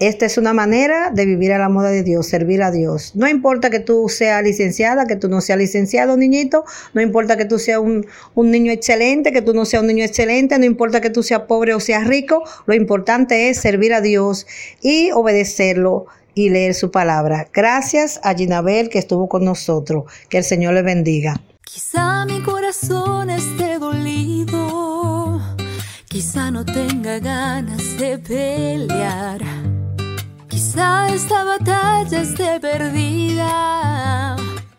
Esta 0.02 0.26
es 0.26 0.38
una 0.38 0.52
manera 0.52 1.12
de 1.12 1.26
vivir 1.26 1.54
a 1.54 1.60
la 1.60 1.70
moda 1.70 1.90
de 1.90 2.04
Dios, 2.04 2.28
servir 2.28 2.62
a 2.62 2.72
Dios. 2.72 3.16
No 3.16 3.26
importa 3.26 3.70
que 3.70 3.80
tú 3.80 4.10
seas 4.10 4.44
licenciada, 4.44 5.06
que 5.06 5.16
tú 5.16 5.30
no 5.30 5.40
seas 5.40 5.60
licenciado, 5.60 6.18
niñito. 6.18 6.66
No 6.94 7.00
importa 7.00 7.38
que 7.38 7.46
tú 7.46 7.58
seas 7.58 7.80
un, 7.80 8.06
un, 8.36 8.52
niño 8.52 8.74
excelente, 8.74 9.32
que 9.32 9.42
tú 9.42 9.54
no 9.54 9.64
seas 9.64 9.80
un 9.80 9.88
niño 9.88 10.04
excelente. 10.04 10.60
No 10.60 10.66
importa 10.66 11.00
que 11.00 11.10
tú 11.10 11.24
seas 11.24 11.44
pobre 11.44 11.74
o 11.74 11.80
seas 11.80 12.06
rico. 12.06 12.44
Lo 12.66 12.76
importante 12.76 13.48
es 13.48 13.62
servir 13.62 13.94
a 13.94 14.02
Dios 14.02 14.46
y 14.82 15.12
obedecerlo 15.12 16.06
y 16.34 16.50
leer 16.50 16.74
su 16.74 16.92
palabra. 16.92 17.48
Gracias 17.54 18.20
a 18.24 18.36
Ginabel 18.36 18.90
que 18.90 19.00
estuvo 19.00 19.30
con 19.30 19.46
nosotros. 19.46 20.04
Que 20.28 20.40
el 20.40 20.44
Señor 20.44 20.74
le 20.74 20.82
bendiga. 20.82 21.42
Quizá 21.72 22.26
mi 22.26 22.42
corazón 22.42 23.30
esté 23.30 23.78
dolido, 23.78 25.40
quizá 26.08 26.50
no 26.50 26.66
tenga 26.66 27.20
ganas 27.20 27.96
de 27.96 28.18
pelear, 28.18 29.40
quizá 30.48 31.10
esta 31.10 31.44
batalla 31.44 32.22
esté 32.22 32.60
perdida, 32.60 34.36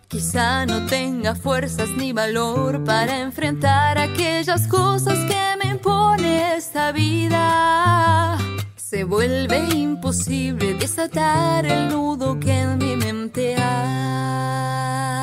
quizá 0.08 0.66
no 0.66 0.84
tenga 0.86 1.36
fuerzas 1.36 1.90
ni 1.90 2.12
valor 2.12 2.82
para 2.82 3.20
enfrentar 3.20 3.96
aquellas 3.96 4.66
cosas 4.66 5.16
que 5.30 5.56
me 5.62 5.70
impone 5.70 6.56
esta 6.56 6.90
vida. 6.90 8.36
Se 8.74 9.04
vuelve 9.04 9.60
imposible 9.72 10.74
desatar 10.74 11.64
el 11.66 11.88
nudo 11.90 12.40
que 12.40 12.52
en 12.62 12.78
mi 12.78 12.96
mente 12.96 13.54
hay. 13.54 15.19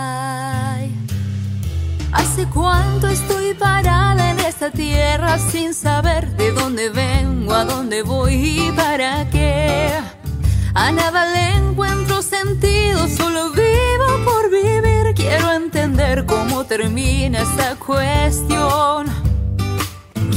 ¿Hace 2.38 2.50
cuánto 2.50 3.08
estoy 3.08 3.56
parada 3.56 4.30
en 4.30 4.40
esta 4.42 4.70
tierra 4.70 5.40
sin 5.40 5.74
saber 5.74 6.38
de 6.38 6.52
dónde 6.52 6.92
vengo, 6.92 7.52
a 7.52 7.66
dónde 7.66 8.04
voy 8.04 8.36
y 8.36 8.72
para 8.74 9.28
qué? 9.32 9.90
A 10.76 10.92
nada 10.92 11.26
le 11.34 11.54
encuentro 11.56 12.22
sentido, 12.22 13.08
solo 13.08 13.50
vivo 13.50 14.24
por 14.24 14.52
vivir. 14.52 15.16
Quiero 15.16 15.52
entender 15.52 16.28
cómo 16.28 16.64
termina 16.64 17.42
esta 17.42 17.76
cuestión. 17.76 19.08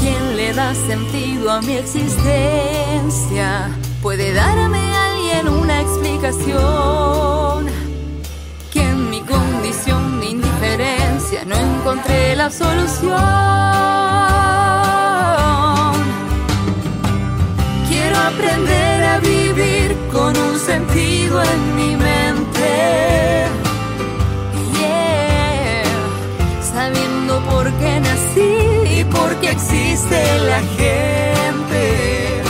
¿Quién 0.01 0.39
le 0.39 0.55
da 0.55 0.75
sentido 0.75 1.51
a 1.51 1.61
mi 1.61 1.75
existencia? 1.75 3.69
¿Puede 4.01 4.33
darme 4.33 4.79
alguien 4.97 5.49
una 5.49 5.83
explicación? 5.83 7.80
No 11.47 11.57
encontré 11.57 12.37
la 12.37 12.51
solución. 12.51 13.17
Quiero 17.89 18.17
aprender 18.19 19.05
a 19.05 19.19
vivir 19.21 19.97
con 20.13 20.37
un 20.37 20.59
sentido 20.59 21.43
en 21.43 21.77
mi 21.77 21.97
mente. 21.97 23.47
Yeah. 24.79 25.83
Sabiendo 26.75 27.41
por 27.47 27.73
qué 27.79 28.01
nací 28.01 28.99
y 29.01 29.05
por 29.05 29.35
qué 29.37 29.53
existe 29.53 30.39
la 30.41 30.61
gente. 30.77 32.43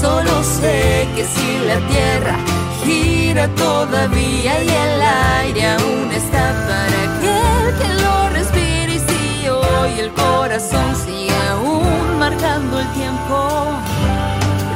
Solo 0.00 0.42
sé 0.44 1.08
que 1.16 1.24
si 1.24 1.58
la 1.66 1.78
tierra 1.88 2.36
gira 2.84 3.21
respira 3.32 3.48
todavía 3.54 4.62
y 4.62 4.68
el 4.68 5.02
aire 5.40 5.66
aún 5.66 6.12
está 6.12 6.52
para 6.68 6.98
aquel 7.08 7.78
que 7.78 8.02
lo 8.02 8.28
respira 8.30 8.92
y 8.92 8.98
si 8.98 9.48
hoy 9.48 10.00
el 10.00 10.12
corazón 10.12 10.94
sigue 10.96 11.34
aún 11.50 12.18
marcando 12.18 12.80
el 12.80 12.88
tiempo, 12.92 13.64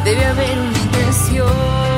debe 0.05 0.25
haber 0.25 0.59
una 0.59 0.79
intención. 0.79 1.96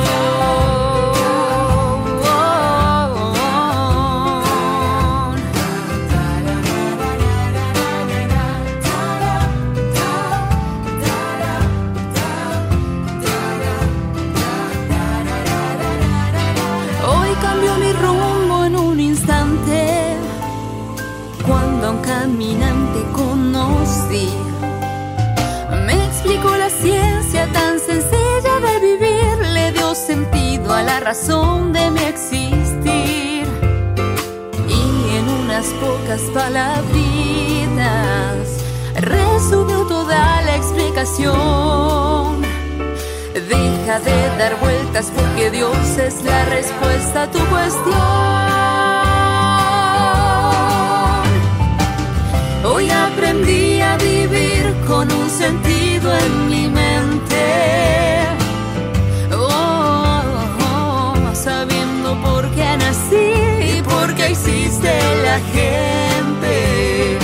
gente. 65.54 67.18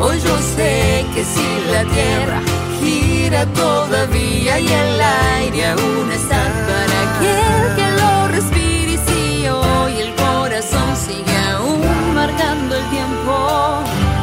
Hoy 0.00 0.20
yo 0.20 0.36
sé 0.56 1.06
que 1.14 1.24
si 1.24 1.48
la 1.72 1.84
tierra 1.84 2.40
gira 2.80 3.46
todavía 3.46 4.58
y 4.60 4.66
el 4.66 5.00
aire 5.40 5.66
aún 5.68 6.12
está 6.12 6.42
para 6.68 6.96
aquel 7.08 7.76
que 7.76 7.86
lo 8.00 8.28
respire 8.28 8.92
y 8.92 8.98
si 9.06 9.48
hoy 9.48 9.92
el 10.00 10.14
corazón 10.16 10.96
sigue 10.96 11.36
aún 11.52 12.14
marcando 12.14 12.76
el 12.76 12.86
tiempo, 12.90 13.34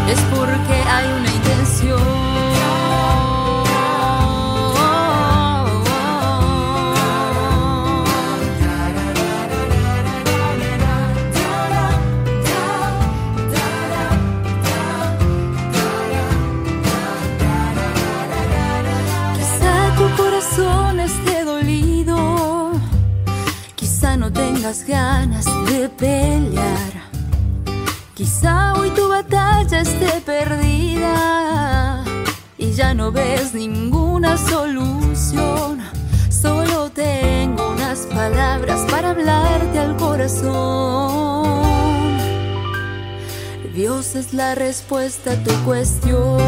es 0.09 0.19
porque 0.35 0.75
hay 0.93 1.07
una 1.19 1.31
intención. 1.31 2.30
esté 29.81 30.21
perdida 30.21 32.03
y 32.57 32.71
ya 32.71 32.93
no 32.93 33.11
ves 33.11 33.53
ninguna 33.53 34.37
solución. 34.37 35.79
Solo 36.29 36.89
tengo 36.91 37.71
unas 37.71 38.05
palabras 38.07 38.81
para 38.89 39.09
hablarte 39.11 39.79
al 39.79 39.97
corazón. 39.97 41.41
Dios 43.73 44.15
es 44.15 44.33
la 44.33 44.55
respuesta 44.55 45.31
a 45.33 45.43
tu 45.43 45.51
cuestión. 45.63 46.39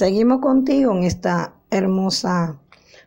Seguimos 0.00 0.40
contigo 0.40 0.96
en 0.96 1.04
esta 1.04 1.52
hermosa 1.70 2.58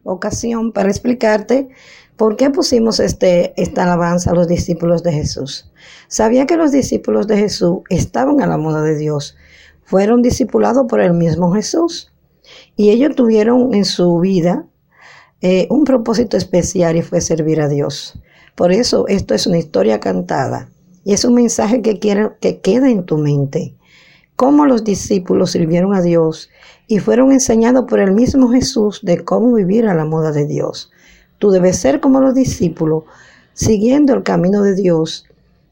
ocasión 0.04 0.72
para 0.72 0.90
explicarte 0.90 1.70
por 2.18 2.36
qué 2.36 2.52
pusimos 2.52 3.00
este, 3.00 3.60
esta 3.60 3.86
alabanza 3.86 4.30
a 4.30 4.36
los 4.36 4.48
discípulos 4.48 5.02
de 5.02 5.12
Jesús. 5.12 5.72
Sabía 6.08 6.46
que 6.46 6.56
los 6.56 6.72
discípulos 6.72 7.26
de 7.26 7.38
Jesús 7.38 7.80
estaban 7.90 8.42
a 8.42 8.46
la 8.46 8.60
moda 8.60 8.84
de 8.84 8.96
Dios, 8.96 9.36
fueron 9.82 10.22
discipulados 10.22 10.86
por 10.88 11.02
el 11.02 11.16
mismo 11.16 11.52
Jesús 11.54 12.14
y 12.76 12.92
ellos 12.92 13.16
tuvieron 13.16 13.74
en 13.74 13.86
su 13.86 14.20
vida 14.20 14.68
eh, 15.42 15.66
un 15.72 15.86
propósito 15.86 16.38
especial 16.38 16.96
y 16.96 17.02
fue 17.02 17.22
servir 17.22 17.60
a 17.60 17.70
Dios. 17.70 18.20
Por 18.54 18.72
eso 18.72 19.08
esto 19.08 19.34
es 19.34 19.48
una 19.48 19.58
historia 19.58 20.00
cantada 20.00 20.70
y 21.04 21.14
es 21.14 21.26
un 21.26 21.34
mensaje 21.34 21.82
que 21.82 21.98
quiero 21.98 22.38
que 22.40 22.62
quede 22.62 22.92
en 22.92 23.04
tu 23.04 23.18
mente. 23.18 23.76
Cómo 24.36 24.68
los 24.68 24.84
discípulos 24.84 25.52
sirvieron 25.52 25.96
a 25.96 26.02
Dios 26.04 26.50
y 26.94 27.00
fueron 27.00 27.32
enseñados 27.32 27.86
por 27.86 28.00
el 28.00 28.12
mismo 28.12 28.50
Jesús 28.50 29.00
de 29.02 29.26
cómo 29.26 29.52
vivir 29.56 29.88
a 29.88 29.96
la 29.96 30.06
moda 30.06 30.32
de 30.32 30.46
Dios. 30.46 30.92
Tú 31.40 31.50
debes 31.50 31.80
ser 31.80 32.00
como 32.00 32.22
los 32.22 32.36
discípulos, 32.36 33.06
siguiendo 33.56 34.14
el 34.14 34.22
camino 34.22 34.62
de 34.62 34.76
Dios, 34.76 35.26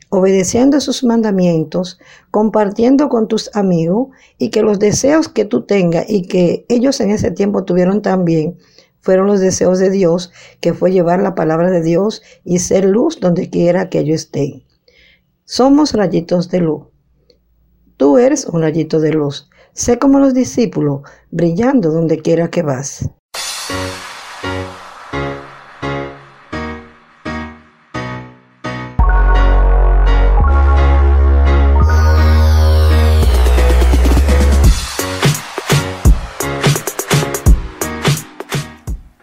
obedeciendo 0.09 0.81
sus 0.81 1.03
mandamientos, 1.03 1.99
compartiendo 2.31 3.07
con 3.07 3.27
tus 3.27 3.55
amigos 3.55 4.07
y 4.39 4.49
que 4.49 4.63
los 4.63 4.79
deseos 4.79 5.29
que 5.29 5.45
tú 5.45 5.61
tengas 5.61 6.09
y 6.09 6.23
que 6.23 6.65
ellos 6.69 6.99
en 7.01 7.11
ese 7.11 7.29
tiempo 7.29 7.65
tuvieron 7.65 8.01
también, 8.01 8.57
fueron 8.99 9.27
los 9.27 9.39
deseos 9.39 9.77
de 9.77 9.91
Dios, 9.91 10.31
que 10.59 10.73
fue 10.73 10.91
llevar 10.91 11.21
la 11.21 11.35
palabra 11.35 11.69
de 11.69 11.83
Dios 11.83 12.23
y 12.43 12.57
ser 12.57 12.83
luz 12.85 13.19
donde 13.19 13.51
quiera 13.51 13.89
que 13.89 13.99
ellos 13.99 14.21
estén. 14.21 14.63
Somos 15.45 15.93
rayitos 15.93 16.49
de 16.49 16.61
luz. 16.61 16.85
Tú 17.95 18.17
eres 18.17 18.47
un 18.47 18.63
rayito 18.63 18.99
de 18.99 19.13
luz. 19.13 19.50
Sé 19.73 19.97
como 19.99 20.19
los 20.19 20.33
discípulos, 20.33 21.01
brillando 21.29 21.91
donde 21.91 22.19
quiera 22.19 22.49
que 22.49 22.61
vas. 22.61 23.09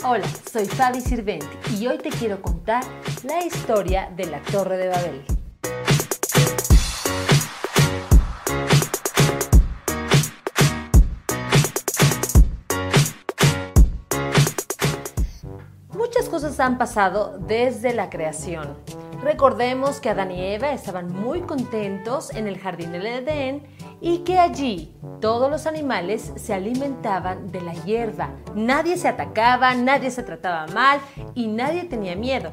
Hola, 0.02 0.26
soy 0.50 0.64
Fabi 0.64 1.02
Sirventi 1.02 1.46
y 1.78 1.86
hoy 1.86 1.98
te 1.98 2.08
quiero 2.08 2.40
contar 2.40 2.82
la 3.24 3.44
historia 3.44 4.10
de 4.16 4.24
la 4.24 4.40
Torre 4.44 4.78
de 4.78 4.88
Babel. 4.88 5.37
Cosas 16.38 16.60
han 16.60 16.78
pasado 16.78 17.36
desde 17.48 17.92
la 17.92 18.10
creación. 18.10 18.76
Recordemos 19.24 19.98
que 19.98 20.10
Adán 20.10 20.30
y 20.30 20.40
Eva 20.40 20.70
estaban 20.70 21.12
muy 21.12 21.40
contentos 21.40 22.32
en 22.32 22.46
el 22.46 22.60
jardín 22.60 22.92
del 22.92 23.06
Edén 23.06 23.66
y 24.00 24.18
que 24.18 24.38
allí 24.38 24.94
todos 25.20 25.50
los 25.50 25.66
animales 25.66 26.32
se 26.36 26.54
alimentaban 26.54 27.50
de 27.50 27.60
la 27.60 27.72
hierba. 27.82 28.30
Nadie 28.54 28.96
se 28.98 29.08
atacaba, 29.08 29.74
nadie 29.74 30.12
se 30.12 30.22
trataba 30.22 30.68
mal 30.68 31.00
y 31.34 31.48
nadie 31.48 31.82
tenía 31.82 32.14
miedo. 32.14 32.52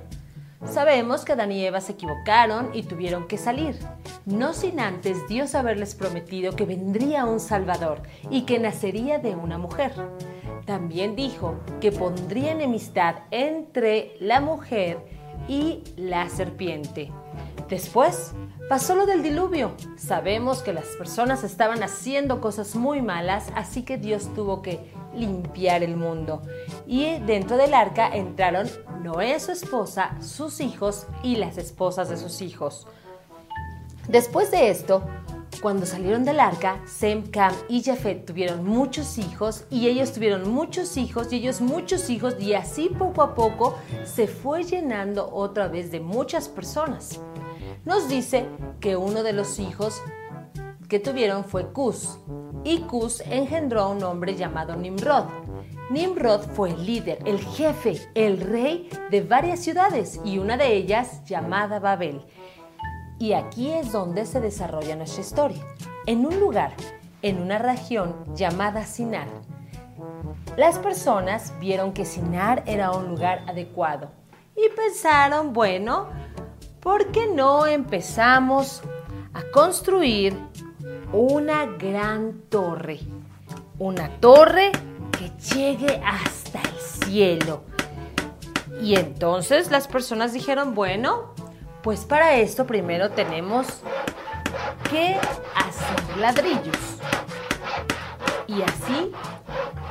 Sabemos 0.66 1.24
que 1.24 1.34
Adán 1.34 1.52
y 1.52 1.64
Eva 1.64 1.80
se 1.80 1.92
equivocaron 1.92 2.72
y 2.74 2.82
tuvieron 2.82 3.28
que 3.28 3.38
salir, 3.38 3.78
no 4.26 4.54
sin 4.54 4.80
antes 4.80 5.28
Dios 5.28 5.54
haberles 5.54 5.94
prometido 5.94 6.56
que 6.56 6.66
vendría 6.66 7.26
un 7.26 7.40
Salvador 7.40 8.02
y 8.32 8.46
que 8.48 8.58
nacería 8.58 9.20
de 9.20 9.36
una 9.36 9.60
mujer. 9.60 9.94
También 10.66 11.16
dijo 11.16 11.56
que 11.80 11.92
pondría 11.92 12.52
enemistad 12.52 13.18
entre 13.32 14.16
la 14.20 14.42
mujer 14.42 14.98
y 15.48 15.84
la 15.96 16.28
serpiente. 16.30 17.12
Después 17.70 18.34
pasó 18.68 18.96
lo 18.96 19.06
del 19.06 19.24
diluvio. 19.24 19.72
Sabemos 19.98 20.62
que 20.62 20.74
las 20.74 20.86
personas 20.98 21.44
estaban 21.44 21.84
haciendo 21.84 22.42
cosas 22.42 22.76
muy 22.76 23.02
malas, 23.02 23.52
así 23.56 23.84
que 23.84 23.98
Dios 23.98 24.34
tuvo 24.34 24.62
que 24.62 24.92
limpiar 25.16 25.84
el 25.84 25.98
mundo. 25.98 26.42
Y 26.86 27.20
dentro 27.20 27.58
del 27.58 27.74
arca 27.74 28.08
entraron 28.08 28.68
Noé, 29.02 29.40
su 29.40 29.52
esposa, 29.52 30.16
sus 30.22 30.60
hijos 30.62 31.08
y 31.24 31.36
las 31.36 31.58
esposas 31.58 32.10
de 32.10 32.18
sus 32.18 32.42
hijos. 32.42 32.88
Después 34.08 34.52
de 34.52 34.70
esto, 34.70 35.04
cuando 35.66 35.88
salieron 35.88 36.24
del 36.26 36.40
arca, 36.40 36.80
Sem, 36.86 37.26
Cam 37.32 37.52
y 37.68 37.82
Jafet 37.82 38.24
tuvieron 38.24 38.64
muchos 38.64 39.18
hijos 39.18 39.66
y 39.72 39.88
ellos 39.88 40.14
tuvieron 40.14 40.48
muchos 40.48 40.96
hijos 40.96 41.34
y 41.34 41.38
ellos 41.38 41.60
muchos 41.60 42.12
hijos 42.12 42.36
y 42.40 42.54
así 42.54 42.88
poco 42.88 43.24
a 43.24 43.34
poco 43.34 43.76
se 44.04 44.28
fue 44.28 44.64
llenando 44.64 45.28
otra 45.34 45.68
vez 45.68 45.90
de 45.90 46.00
muchas 46.00 46.50
personas. 46.50 47.20
Nos 47.84 48.08
dice 48.08 48.46
que 48.80 48.96
uno 48.96 49.24
de 49.24 49.34
los 49.34 49.58
hijos 49.58 50.04
que 50.88 51.00
tuvieron 51.00 51.44
fue 51.44 51.72
Cus 51.72 52.20
y 52.64 52.82
Cus 52.82 53.22
engendró 53.22 53.82
a 53.82 53.90
un 53.90 54.04
hombre 54.04 54.36
llamado 54.36 54.76
Nimrod. 54.76 55.26
Nimrod 55.90 56.42
fue 56.42 56.74
el 56.74 56.86
líder, 56.86 57.18
el 57.26 57.40
jefe, 57.40 58.00
el 58.14 58.40
rey 58.40 58.88
de 59.10 59.22
varias 59.22 59.62
ciudades 59.62 60.22
y 60.24 60.38
una 60.38 60.58
de 60.58 60.76
ellas 60.76 61.24
llamada 61.26 61.80
Babel. 61.80 62.22
Y 63.18 63.34
aquí 63.34 63.72
es 63.72 63.92
donde 63.92 64.26
se 64.26 64.42
desarrolla 64.42 64.96
nuestra 64.96 65.22
historia, 65.22 65.64
en 66.06 66.26
un 66.26 66.40
lugar, 66.40 66.74
en 67.22 67.42
una 67.42 67.58
región 67.58 68.14
llamada 68.36 68.86
Sinar. 68.86 69.28
Las 70.58 70.80
personas 70.80 71.54
vieron 71.60 71.94
que 71.94 72.06
Sinar 72.06 72.64
era 72.66 72.92
un 72.92 73.08
lugar 73.08 73.44
adecuado 73.48 74.10
y 74.56 74.70
pensaron, 74.70 75.54
bueno, 75.54 76.08
¿por 76.82 77.12
qué 77.12 77.28
no 77.28 77.68
empezamos 77.68 78.82
a 79.34 79.44
construir 79.52 80.38
una 81.12 81.66
gran 81.66 82.42
torre? 82.50 83.00
Una 83.80 84.10
torre 84.20 84.72
que 85.18 85.32
llegue 85.54 86.02
hasta 86.06 86.62
el 86.62 86.78
cielo. 86.80 87.64
Y 88.82 88.96
entonces 88.96 89.72
las 89.72 89.88
personas 89.88 90.34
dijeron, 90.34 90.76
bueno, 90.76 91.35
pues 91.86 92.04
para 92.04 92.34
esto 92.38 92.66
primero 92.66 93.12
tenemos 93.12 93.68
que 94.90 95.16
hacer 95.56 96.18
ladrillos. 96.18 96.76
Y 98.48 98.64
así 98.64 99.12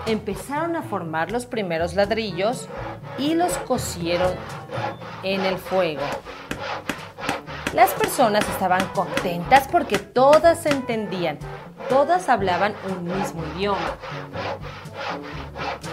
empezaron 0.05 0.75
a 0.75 0.83
formar 0.83 1.31
los 1.31 1.47
primeros 1.47 1.95
ladrillos 1.95 2.69
y 3.17 3.35
los 3.35 3.57
cosieron 3.59 4.33
en 5.23 5.43
el 5.43 5.57
fuego. 5.57 6.03
Las 7.73 7.91
personas 7.91 8.45
estaban 8.49 8.85
contentas 8.89 9.69
porque 9.69 10.01
todas 10.01 10.67
entendían, 10.67 11.39
todas 11.89 12.29
hablaban 12.29 12.75
un 12.91 13.05
mismo 13.05 13.45
idioma. 13.55 13.97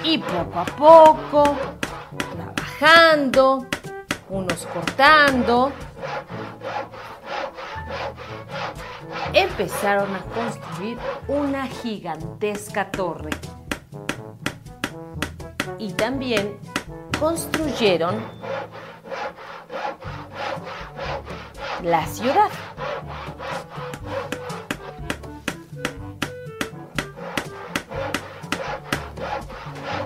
Y 0.04 0.18
poco 0.18 0.60
a 0.60 0.66
poco, 0.66 1.56
trabajando, 2.80 3.68
unos 4.32 4.66
cortando, 4.68 5.72
empezaron 9.34 10.16
a 10.16 10.22
construir 10.22 10.98
una 11.28 11.68
gigantesca 11.68 12.92
torre. 12.92 13.32
Y 15.78 15.94
también 15.94 16.58
construyeron 17.20 18.24
la 21.84 22.06
ciudad. 22.06 22.50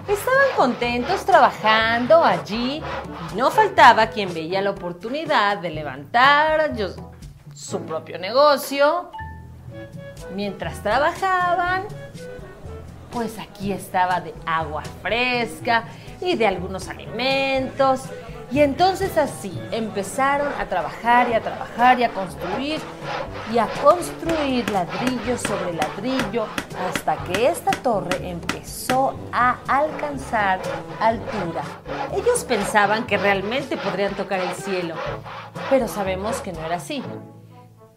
Estaban 0.07 0.47
contentos 0.55 1.25
trabajando 1.25 2.23
allí 2.23 2.81
y 3.33 3.35
no 3.35 3.51
faltaba 3.51 4.07
quien 4.07 4.33
veía 4.33 4.61
la 4.61 4.71
oportunidad 4.71 5.57
de 5.57 5.71
levantar 5.71 6.73
su 7.55 7.81
propio 7.81 8.19
negocio. 8.19 9.09
Mientras 10.35 10.83
trabajaban, 10.83 11.85
pues 13.11 13.39
aquí 13.39 13.71
estaba 13.71 14.19
de 14.19 14.33
agua 14.45 14.83
fresca 15.01 15.85
y 16.19 16.35
de 16.35 16.47
algunos 16.47 16.89
alimentos. 16.89 18.01
Y 18.51 18.59
entonces 18.59 19.17
así 19.17 19.59
empezaron 19.71 20.51
a 20.59 20.65
trabajar 20.65 21.29
y 21.29 21.33
a 21.33 21.41
trabajar 21.41 21.99
y 21.99 22.03
a 22.03 22.09
construir 22.09 22.79
y 23.51 23.57
a 23.57 23.67
construir 23.81 24.69
ladrillo 24.69 25.37
sobre 25.37 25.73
ladrillo 25.73 26.45
hasta 26.87 27.17
que 27.23 27.47
esta 27.47 27.71
torre 27.71 28.29
empezó 28.29 29.17
a 29.31 29.57
alcanzar 29.67 30.59
altura. 30.99 31.63
Ellos 32.13 32.43
pensaban 32.43 33.07
que 33.07 33.17
realmente 33.17 33.77
podrían 33.77 34.13
tocar 34.13 34.39
el 34.39 34.53
cielo, 34.53 34.95
pero 35.69 35.87
sabemos 35.87 36.41
que 36.41 36.53
no 36.53 36.59
era 36.65 36.75
así. 36.75 37.01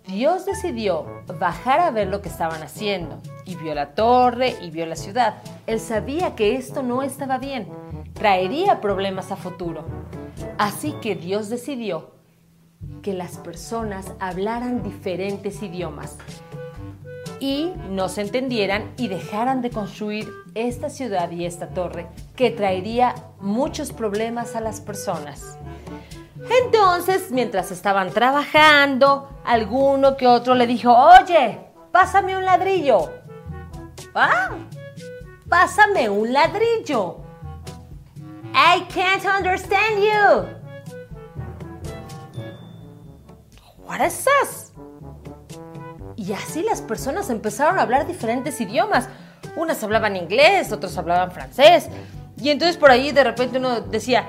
Dios 0.09 0.47
decidió 0.47 1.05
bajar 1.39 1.81
a 1.81 1.91
ver 1.91 2.09
lo 2.09 2.23
que 2.23 2.31
estaban 2.31 2.63
haciendo 2.63 3.21
y 3.45 3.57
vio 3.57 3.75
la 3.75 3.95
torre 3.95 4.55
y 4.63 4.71
vio 4.71 4.87
la 4.87 4.97
ciudad. 4.97 5.35
Él 5.67 5.81
sabía 5.81 6.35
que 6.35 6.57
esto 6.57 6.83
no 6.83 7.03
estaba 7.03 7.37
bien, 7.37 7.69
traería 8.15 8.81
problemas 8.81 9.31
a 9.33 9.37
futuro. 9.37 9.85
Así 10.57 10.93
que 11.03 11.15
Dios 11.15 11.51
decidió 11.51 12.13
que 13.03 13.13
las 13.13 13.37
personas 13.37 14.15
hablaran 14.19 14.83
diferentes 14.83 15.63
idiomas 15.63 16.17
y 17.39 17.75
no 17.91 18.09
se 18.09 18.23
entendieran 18.23 18.95
y 18.97 19.09
dejaran 19.09 19.61
de 19.61 19.69
construir 19.69 20.27
esta 20.55 20.89
ciudad 20.89 21.31
y 21.33 21.45
esta 21.45 21.69
torre 21.69 22.07
que 22.35 22.51
traería 22.51 23.15
muchos 23.41 23.93
problemas 23.93 24.57
a 24.57 24.63
las 24.63 24.81
personas. 24.81 25.59
Entonces, 26.65 27.31
mientras 27.31 27.71
estaban 27.71 28.11
trabajando, 28.11 29.29
alguno 29.45 30.17
que 30.17 30.27
otro 30.27 30.55
le 30.55 30.67
dijo, 30.67 30.93
oye, 30.93 31.59
pásame 31.91 32.37
un 32.37 32.45
ladrillo. 32.45 33.11
¿Ah? 34.15 34.51
Pásame 35.49 36.09
un 36.09 36.33
ladrillo. 36.33 37.17
I 38.55 38.87
can't 38.93 39.25
understand 39.25 40.03
you. 40.03 40.59
What 43.87 44.05
is 44.07 44.25
this? 44.25 44.73
Y 46.17 46.33
así 46.33 46.63
las 46.63 46.83
personas 46.83 47.31
empezaron 47.31 47.79
a 47.79 47.83
hablar 47.83 48.07
diferentes 48.07 48.61
idiomas. 48.61 49.09
Unas 49.57 49.83
hablaban 49.83 50.17
inglés, 50.17 50.73
otros 50.73 50.99
hablaban 50.99 51.31
francés. 51.31 51.89
Y 52.41 52.51
entonces 52.51 52.77
por 52.77 52.91
ahí 52.91 53.13
de 53.13 53.25
repente 53.25 53.59
uno 53.59 53.81
decía, 53.81 54.27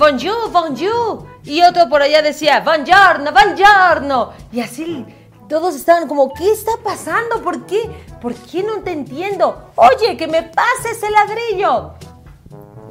bonjour, 0.00 0.50
bonjour. 0.50 1.26
Y 1.44 1.62
otro 1.62 1.88
por 1.88 2.00
allá 2.00 2.22
decía, 2.22 2.60
buongiorno, 2.60 3.32
buongiorno. 3.32 4.32
Y 4.50 4.60
así 4.60 5.04
todos 5.48 5.76
estaban 5.76 6.08
como, 6.08 6.32
¿qué 6.32 6.50
está 6.50 6.72
pasando? 6.82 7.42
¿Por 7.42 7.66
qué? 7.66 7.90
¿Por 8.20 8.34
qué 8.34 8.62
no 8.62 8.80
te 8.80 8.92
entiendo? 8.92 9.70
Oye, 9.76 10.16
que 10.16 10.26
me 10.26 10.42
pases 10.42 11.02
el 11.02 11.12
ladrillo. 11.12 11.94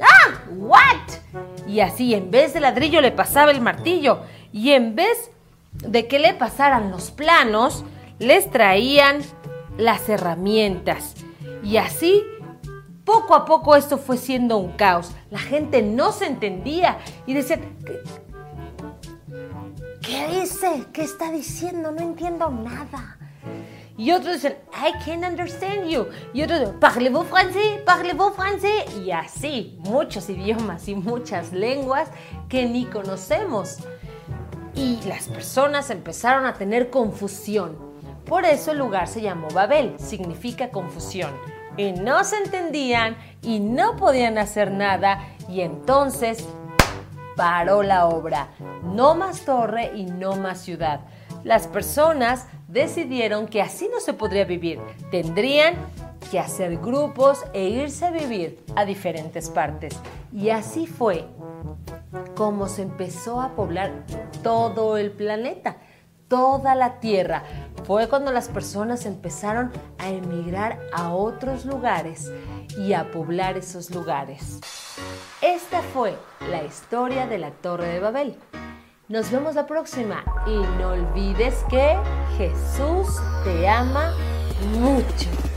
Ah, 0.00 0.40
what? 0.56 1.42
Y 1.66 1.80
así 1.80 2.14
en 2.14 2.30
vez 2.30 2.54
de 2.54 2.60
ladrillo 2.60 3.00
le 3.00 3.10
pasaba 3.10 3.50
el 3.50 3.60
martillo. 3.60 4.20
Y 4.52 4.70
en 4.72 4.94
vez 4.94 5.30
de 5.72 6.06
que 6.06 6.18
le 6.18 6.34
pasaran 6.34 6.90
los 6.90 7.10
planos, 7.10 7.84
les 8.18 8.50
traían 8.50 9.20
las 9.76 10.08
herramientas. 10.08 11.14
Y 11.64 11.76
así, 11.76 12.22
poco 13.10 13.34
a 13.34 13.44
poco 13.44 13.74
esto 13.74 13.98
fue 13.98 14.16
siendo 14.16 14.56
un 14.56 14.70
caos. 14.72 15.10
La 15.30 15.40
gente 15.40 15.82
no 15.82 16.12
se 16.12 16.26
entendía 16.26 16.98
y 17.26 17.34
decían, 17.34 17.60
¿qué, 20.00 20.28
dice? 20.28 20.86
¿Qué 20.92 21.02
está 21.02 21.32
diciendo? 21.32 21.90
No 21.90 22.00
entiendo 22.00 22.48
nada. 22.50 23.18
Y 23.98 24.12
otros 24.12 24.34
dicen, 24.34 24.56
I 24.72 24.92
can't 25.04 25.24
understand 25.24 25.88
you. 25.88 26.06
Y 26.32 26.42
otros 26.42 26.60
dicen, 26.60 26.78
parlez-vous 26.78 27.26
français? 27.26 27.84
Parlez-vous 27.84 28.32
français? 28.32 28.84
Y 29.04 29.10
así, 29.10 29.76
muchos 29.80 30.30
idiomas 30.30 30.86
y 30.86 30.94
muchas 30.94 31.52
lenguas 31.52 32.10
que 32.48 32.66
ni 32.66 32.86
conocemos. 32.86 33.78
Y 34.76 35.00
las 35.08 35.26
personas 35.26 35.90
empezaron 35.90 36.46
a 36.46 36.54
tener 36.54 36.90
confusión 36.90 37.90
por 38.30 38.44
eso 38.44 38.70
el 38.70 38.78
lugar 38.78 39.08
se 39.08 39.22
llamó 39.22 39.48
Babel, 39.48 39.96
significa 39.98 40.70
confusión. 40.70 41.32
Y 41.76 41.92
no 41.92 42.24
se 42.24 42.36
entendían 42.36 43.16
y 43.42 43.60
no 43.60 43.96
podían 43.96 44.38
hacer 44.38 44.70
nada 44.70 45.20
y 45.48 45.60
entonces 45.60 46.46
paró 47.36 47.82
la 47.82 48.06
obra. 48.06 48.48
No 48.82 49.14
más 49.14 49.42
torre 49.42 49.92
y 49.94 50.04
no 50.04 50.36
más 50.36 50.60
ciudad. 50.60 51.00
Las 51.44 51.66
personas 51.66 52.46
decidieron 52.68 53.46
que 53.46 53.62
así 53.62 53.88
no 53.92 54.00
se 54.00 54.12
podría 54.12 54.44
vivir. 54.44 54.78
Tendrían 55.10 55.74
que 56.30 56.38
hacer 56.38 56.76
grupos 56.78 57.44
e 57.52 57.68
irse 57.68 58.06
a 58.06 58.10
vivir 58.10 58.62
a 58.76 58.84
diferentes 58.84 59.48
partes. 59.48 59.98
Y 60.32 60.50
así 60.50 60.86
fue 60.86 61.26
como 62.36 62.68
se 62.68 62.82
empezó 62.82 63.40
a 63.40 63.54
poblar 63.56 63.92
todo 64.42 64.96
el 64.96 65.10
planeta 65.10 65.76
toda 66.30 66.76
la 66.76 67.00
tierra. 67.00 67.42
Fue 67.90 68.08
cuando 68.08 68.30
las 68.30 68.48
personas 68.48 69.04
empezaron 69.04 69.72
a 69.98 70.10
emigrar 70.10 70.78
a 70.92 71.12
otros 71.12 71.64
lugares 71.64 72.30
y 72.78 72.92
a 72.92 73.10
poblar 73.10 73.56
esos 73.56 73.90
lugares. 73.90 74.60
Esta 75.42 75.82
fue 75.82 76.16
la 76.48 76.62
historia 76.62 77.26
de 77.26 77.38
la 77.38 77.50
Torre 77.50 77.88
de 77.88 77.98
Babel. 77.98 78.36
Nos 79.08 79.32
vemos 79.32 79.56
la 79.56 79.66
próxima 79.66 80.22
y 80.46 80.56
no 80.78 80.90
olvides 80.90 81.64
que 81.68 81.96
Jesús 82.38 83.08
te 83.42 83.68
ama 83.68 84.14
mucho. 84.78 85.49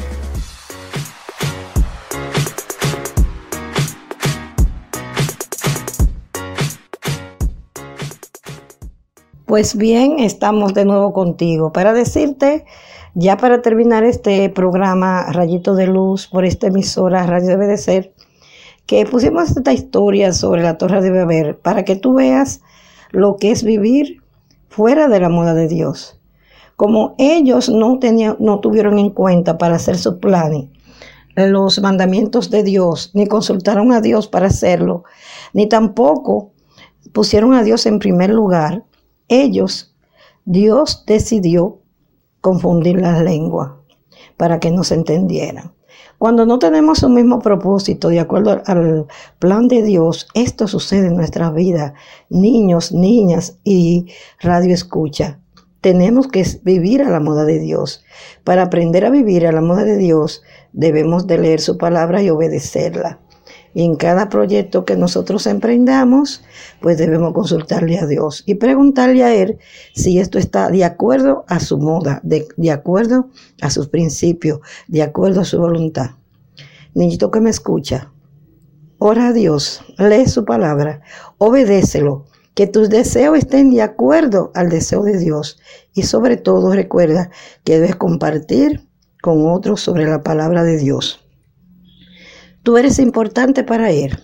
Pues 9.54 9.78
bien, 9.78 10.18
estamos 10.18 10.74
de 10.74 10.84
nuevo 10.84 11.14
contigo 11.14 11.72
para 11.72 11.94
decirte, 11.94 12.66
ya 13.14 13.38
para 13.38 13.62
terminar 13.62 14.04
este 14.04 14.50
programa 14.50 15.32
Rayito 15.32 15.76
de 15.76 15.86
Luz 15.86 16.26
por 16.26 16.44
esta 16.44 16.66
emisora 16.66 17.28
Radio 17.28 17.50
Debe 17.50 17.68
de 17.68 17.78
Ser, 17.78 18.14
que 18.88 19.06
pusimos 19.06 19.56
esta 19.56 19.72
historia 19.72 20.34
sobre 20.34 20.64
la 20.64 20.80
Torre 20.80 21.04
de 21.04 21.12
Beber 21.12 21.60
para 21.60 21.86
que 21.86 21.96
tú 21.96 22.16
veas 22.16 22.62
lo 23.12 23.38
que 23.38 23.52
es 23.52 23.64
vivir 23.64 24.24
fuera 24.70 25.08
de 25.08 25.20
la 25.20 25.30
moda 25.30 25.54
de 25.54 25.68
Dios. 25.68 26.20
Como 26.76 27.14
ellos 27.20 27.70
no, 27.70 28.00
tenían, 28.00 28.38
no 28.40 28.60
tuvieron 28.60 28.98
en 28.98 29.12
cuenta 29.12 29.60
para 29.60 29.76
hacer 29.76 30.00
su 30.00 30.20
plan 30.20 30.72
los 31.36 31.80
mandamientos 31.80 32.50
de 32.50 32.64
Dios, 32.64 33.12
ni 33.14 33.28
consultaron 33.28 33.92
a 33.92 34.02
Dios 34.02 34.28
para 34.28 34.48
hacerlo, 34.48 35.04
ni 35.54 35.70
tampoco 35.70 36.54
pusieron 37.12 37.54
a 37.54 37.62
Dios 37.62 37.86
en 37.86 38.00
primer 38.00 38.32
lugar, 38.32 38.84
ellos, 39.28 39.96
Dios 40.46 41.04
decidió 41.06 41.80
confundir 42.42 43.00
las 43.00 43.22
lenguas 43.22 43.72
para 44.38 44.60
que 44.60 44.72
no 44.72 44.84
se 44.84 44.96
entendieran. 44.96 45.74
Cuando 46.18 46.46
no 46.46 46.60
tenemos 46.60 47.04
un 47.04 47.16
mismo 47.16 47.40
propósito 47.40 48.10
de 48.10 48.20
acuerdo 48.20 48.62
al 48.66 49.08
plan 49.40 49.68
de 49.68 49.82
Dios, 49.82 50.28
esto 50.34 50.68
sucede 50.68 51.08
en 51.08 51.16
nuestra 51.16 51.52
vida, 51.52 51.94
niños, 52.30 52.92
niñas 52.92 53.60
y 53.64 54.08
radio 54.40 54.74
escucha. 54.74 55.40
Tenemos 55.82 56.28
que 56.28 56.46
vivir 56.64 57.02
a 57.02 57.10
la 57.10 57.20
moda 57.20 57.44
de 57.44 57.60
Dios. 57.60 58.06
Para 58.46 58.64
aprender 58.64 59.06
a 59.06 59.10
vivir 59.10 59.46
a 59.46 59.52
la 59.52 59.60
moda 59.60 59.84
de 59.84 59.98
Dios, 59.98 60.44
debemos 60.72 61.28
de 61.28 61.40
leer 61.40 61.60
su 61.60 61.78
palabra 61.78 62.22
y 62.22 62.30
obedecerla. 62.30 63.20
En 63.76 63.96
cada 63.96 64.30
proyecto 64.30 64.86
que 64.86 64.96
nosotros 64.96 65.48
emprendamos, 65.48 66.44
pues 66.80 66.98
debemos 66.98 67.34
consultarle 67.34 67.98
a 67.98 68.06
Dios 68.06 68.44
y 68.46 68.56
preguntarle 68.56 69.24
a 69.24 69.34
Él 69.34 69.58
si 69.96 70.20
esto 70.20 70.38
está 70.38 70.70
de 70.70 70.84
acuerdo 70.84 71.44
a 71.48 71.60
su 71.60 71.80
moda, 71.80 72.22
de, 72.24 72.72
acuerdo 72.72 73.30
a 73.62 73.72
sus 73.72 73.88
principios, 73.88 74.60
de 74.88 75.02
acuerdo 75.02 75.42
a 75.42 75.46
su 75.46 75.58
voluntad. 75.58 76.12
Niñito 76.94 77.32
que 77.32 77.42
me 77.42 77.50
escucha, 77.50 78.12
ora 79.00 79.30
a 79.30 79.34
Dios, 79.34 79.82
lee 79.98 80.28
su 80.28 80.46
palabra, 80.46 81.02
obedécelo, 81.40 82.26
que 82.54 82.68
tus 82.68 82.90
deseos 82.90 83.40
estén 83.40 83.72
de 83.72 83.82
acuerdo 83.82 84.52
al 84.54 84.70
deseo 84.70 85.02
de 85.02 85.18
Dios 85.18 85.60
y 85.96 86.04
sobre 86.04 86.38
todo 86.38 86.72
recuerda 86.74 87.32
que 87.64 87.80
debes 87.80 87.96
compartir 87.96 88.88
con 89.24 89.50
otros 89.50 89.82
sobre 89.82 90.06
la 90.06 90.22
palabra 90.22 90.64
de 90.64 90.78
Dios. 90.78 91.23
Tú 92.64 92.78
eres 92.78 92.98
importante 92.98 93.66
para 93.66 93.92
Él. 93.92 94.18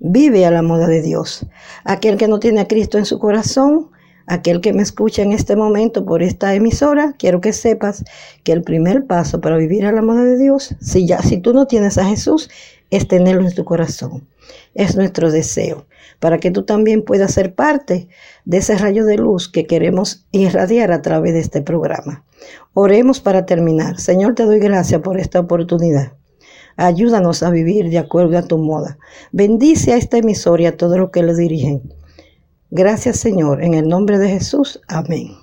Vive 0.00 0.44
a 0.44 0.50
la 0.50 0.62
moda 0.62 0.88
de 0.88 1.02
Dios. 1.02 1.46
Aquel 1.84 2.16
que 2.16 2.26
no 2.26 2.40
tiene 2.40 2.60
a 2.60 2.66
Cristo 2.66 2.98
en 2.98 3.06
su 3.06 3.20
corazón, 3.20 3.90
aquel 4.26 4.60
que 4.60 4.72
me 4.72 4.82
escucha 4.82 5.22
en 5.22 5.30
este 5.30 5.54
momento 5.54 6.04
por 6.04 6.20
esta 6.20 6.52
emisora, 6.52 7.14
quiero 7.16 7.40
que 7.40 7.52
sepas 7.52 8.02
que 8.42 8.50
el 8.50 8.62
primer 8.62 9.06
paso 9.06 9.40
para 9.40 9.56
vivir 9.56 9.86
a 9.86 9.92
la 9.92 10.02
moda 10.02 10.24
de 10.24 10.36
Dios, 10.36 10.74
si 10.80 11.06
ya 11.06 11.22
si 11.22 11.38
tú 11.38 11.54
no 11.54 11.68
tienes 11.68 11.96
a 11.96 12.04
Jesús, 12.06 12.50
es 12.90 13.06
tenerlo 13.06 13.46
en 13.46 13.54
tu 13.54 13.64
corazón. 13.64 14.26
Es 14.74 14.96
nuestro 14.96 15.30
deseo 15.30 15.86
para 16.18 16.38
que 16.38 16.50
tú 16.50 16.64
también 16.64 17.02
puedas 17.02 17.34
ser 17.34 17.54
parte 17.54 18.08
de 18.44 18.56
ese 18.58 18.76
rayo 18.76 19.04
de 19.04 19.16
luz 19.16 19.48
que 19.48 19.68
queremos 19.68 20.26
irradiar 20.32 20.90
a 20.90 21.02
través 21.02 21.34
de 21.34 21.40
este 21.40 21.62
programa. 21.62 22.24
Oremos 22.74 23.20
para 23.20 23.46
terminar. 23.46 24.00
Señor, 24.00 24.34
te 24.34 24.42
doy 24.42 24.58
gracias 24.58 25.00
por 25.02 25.20
esta 25.20 25.38
oportunidad. 25.38 26.14
Ayúdanos 26.76 27.42
a 27.42 27.50
vivir 27.50 27.88
de 27.90 27.98
acuerdo 27.98 28.36
a 28.38 28.42
tu 28.42 28.58
moda. 28.58 28.98
Bendice 29.32 29.92
a 29.92 29.96
esta 29.96 30.18
emisora 30.18 30.62
y 30.62 30.66
a 30.66 30.76
todos 30.76 30.98
los 30.98 31.10
que 31.10 31.22
le 31.22 31.34
dirigen. 31.34 31.94
Gracias 32.70 33.18
Señor, 33.18 33.62
en 33.62 33.74
el 33.74 33.88
nombre 33.88 34.18
de 34.18 34.28
Jesús. 34.28 34.80
Amén. 34.88 35.36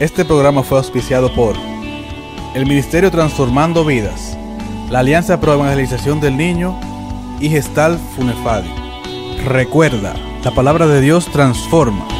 Este 0.00 0.24
programa 0.24 0.62
fue 0.62 0.78
auspiciado 0.78 1.32
por 1.34 1.54
el 2.54 2.66
Ministerio 2.66 3.10
Transformando 3.10 3.84
Vidas, 3.84 4.36
la 4.90 5.00
Alianza 5.00 5.40
Pro 5.40 5.54
Evangelización 5.54 6.20
del 6.20 6.36
Niño 6.36 6.78
y 7.40 7.48
Gestal 7.48 7.98
Funefadi. 8.16 8.70
Recuerda, 9.46 10.14
la 10.44 10.50
palabra 10.50 10.86
de 10.86 11.00
Dios 11.00 11.26
transforma. 11.32 12.19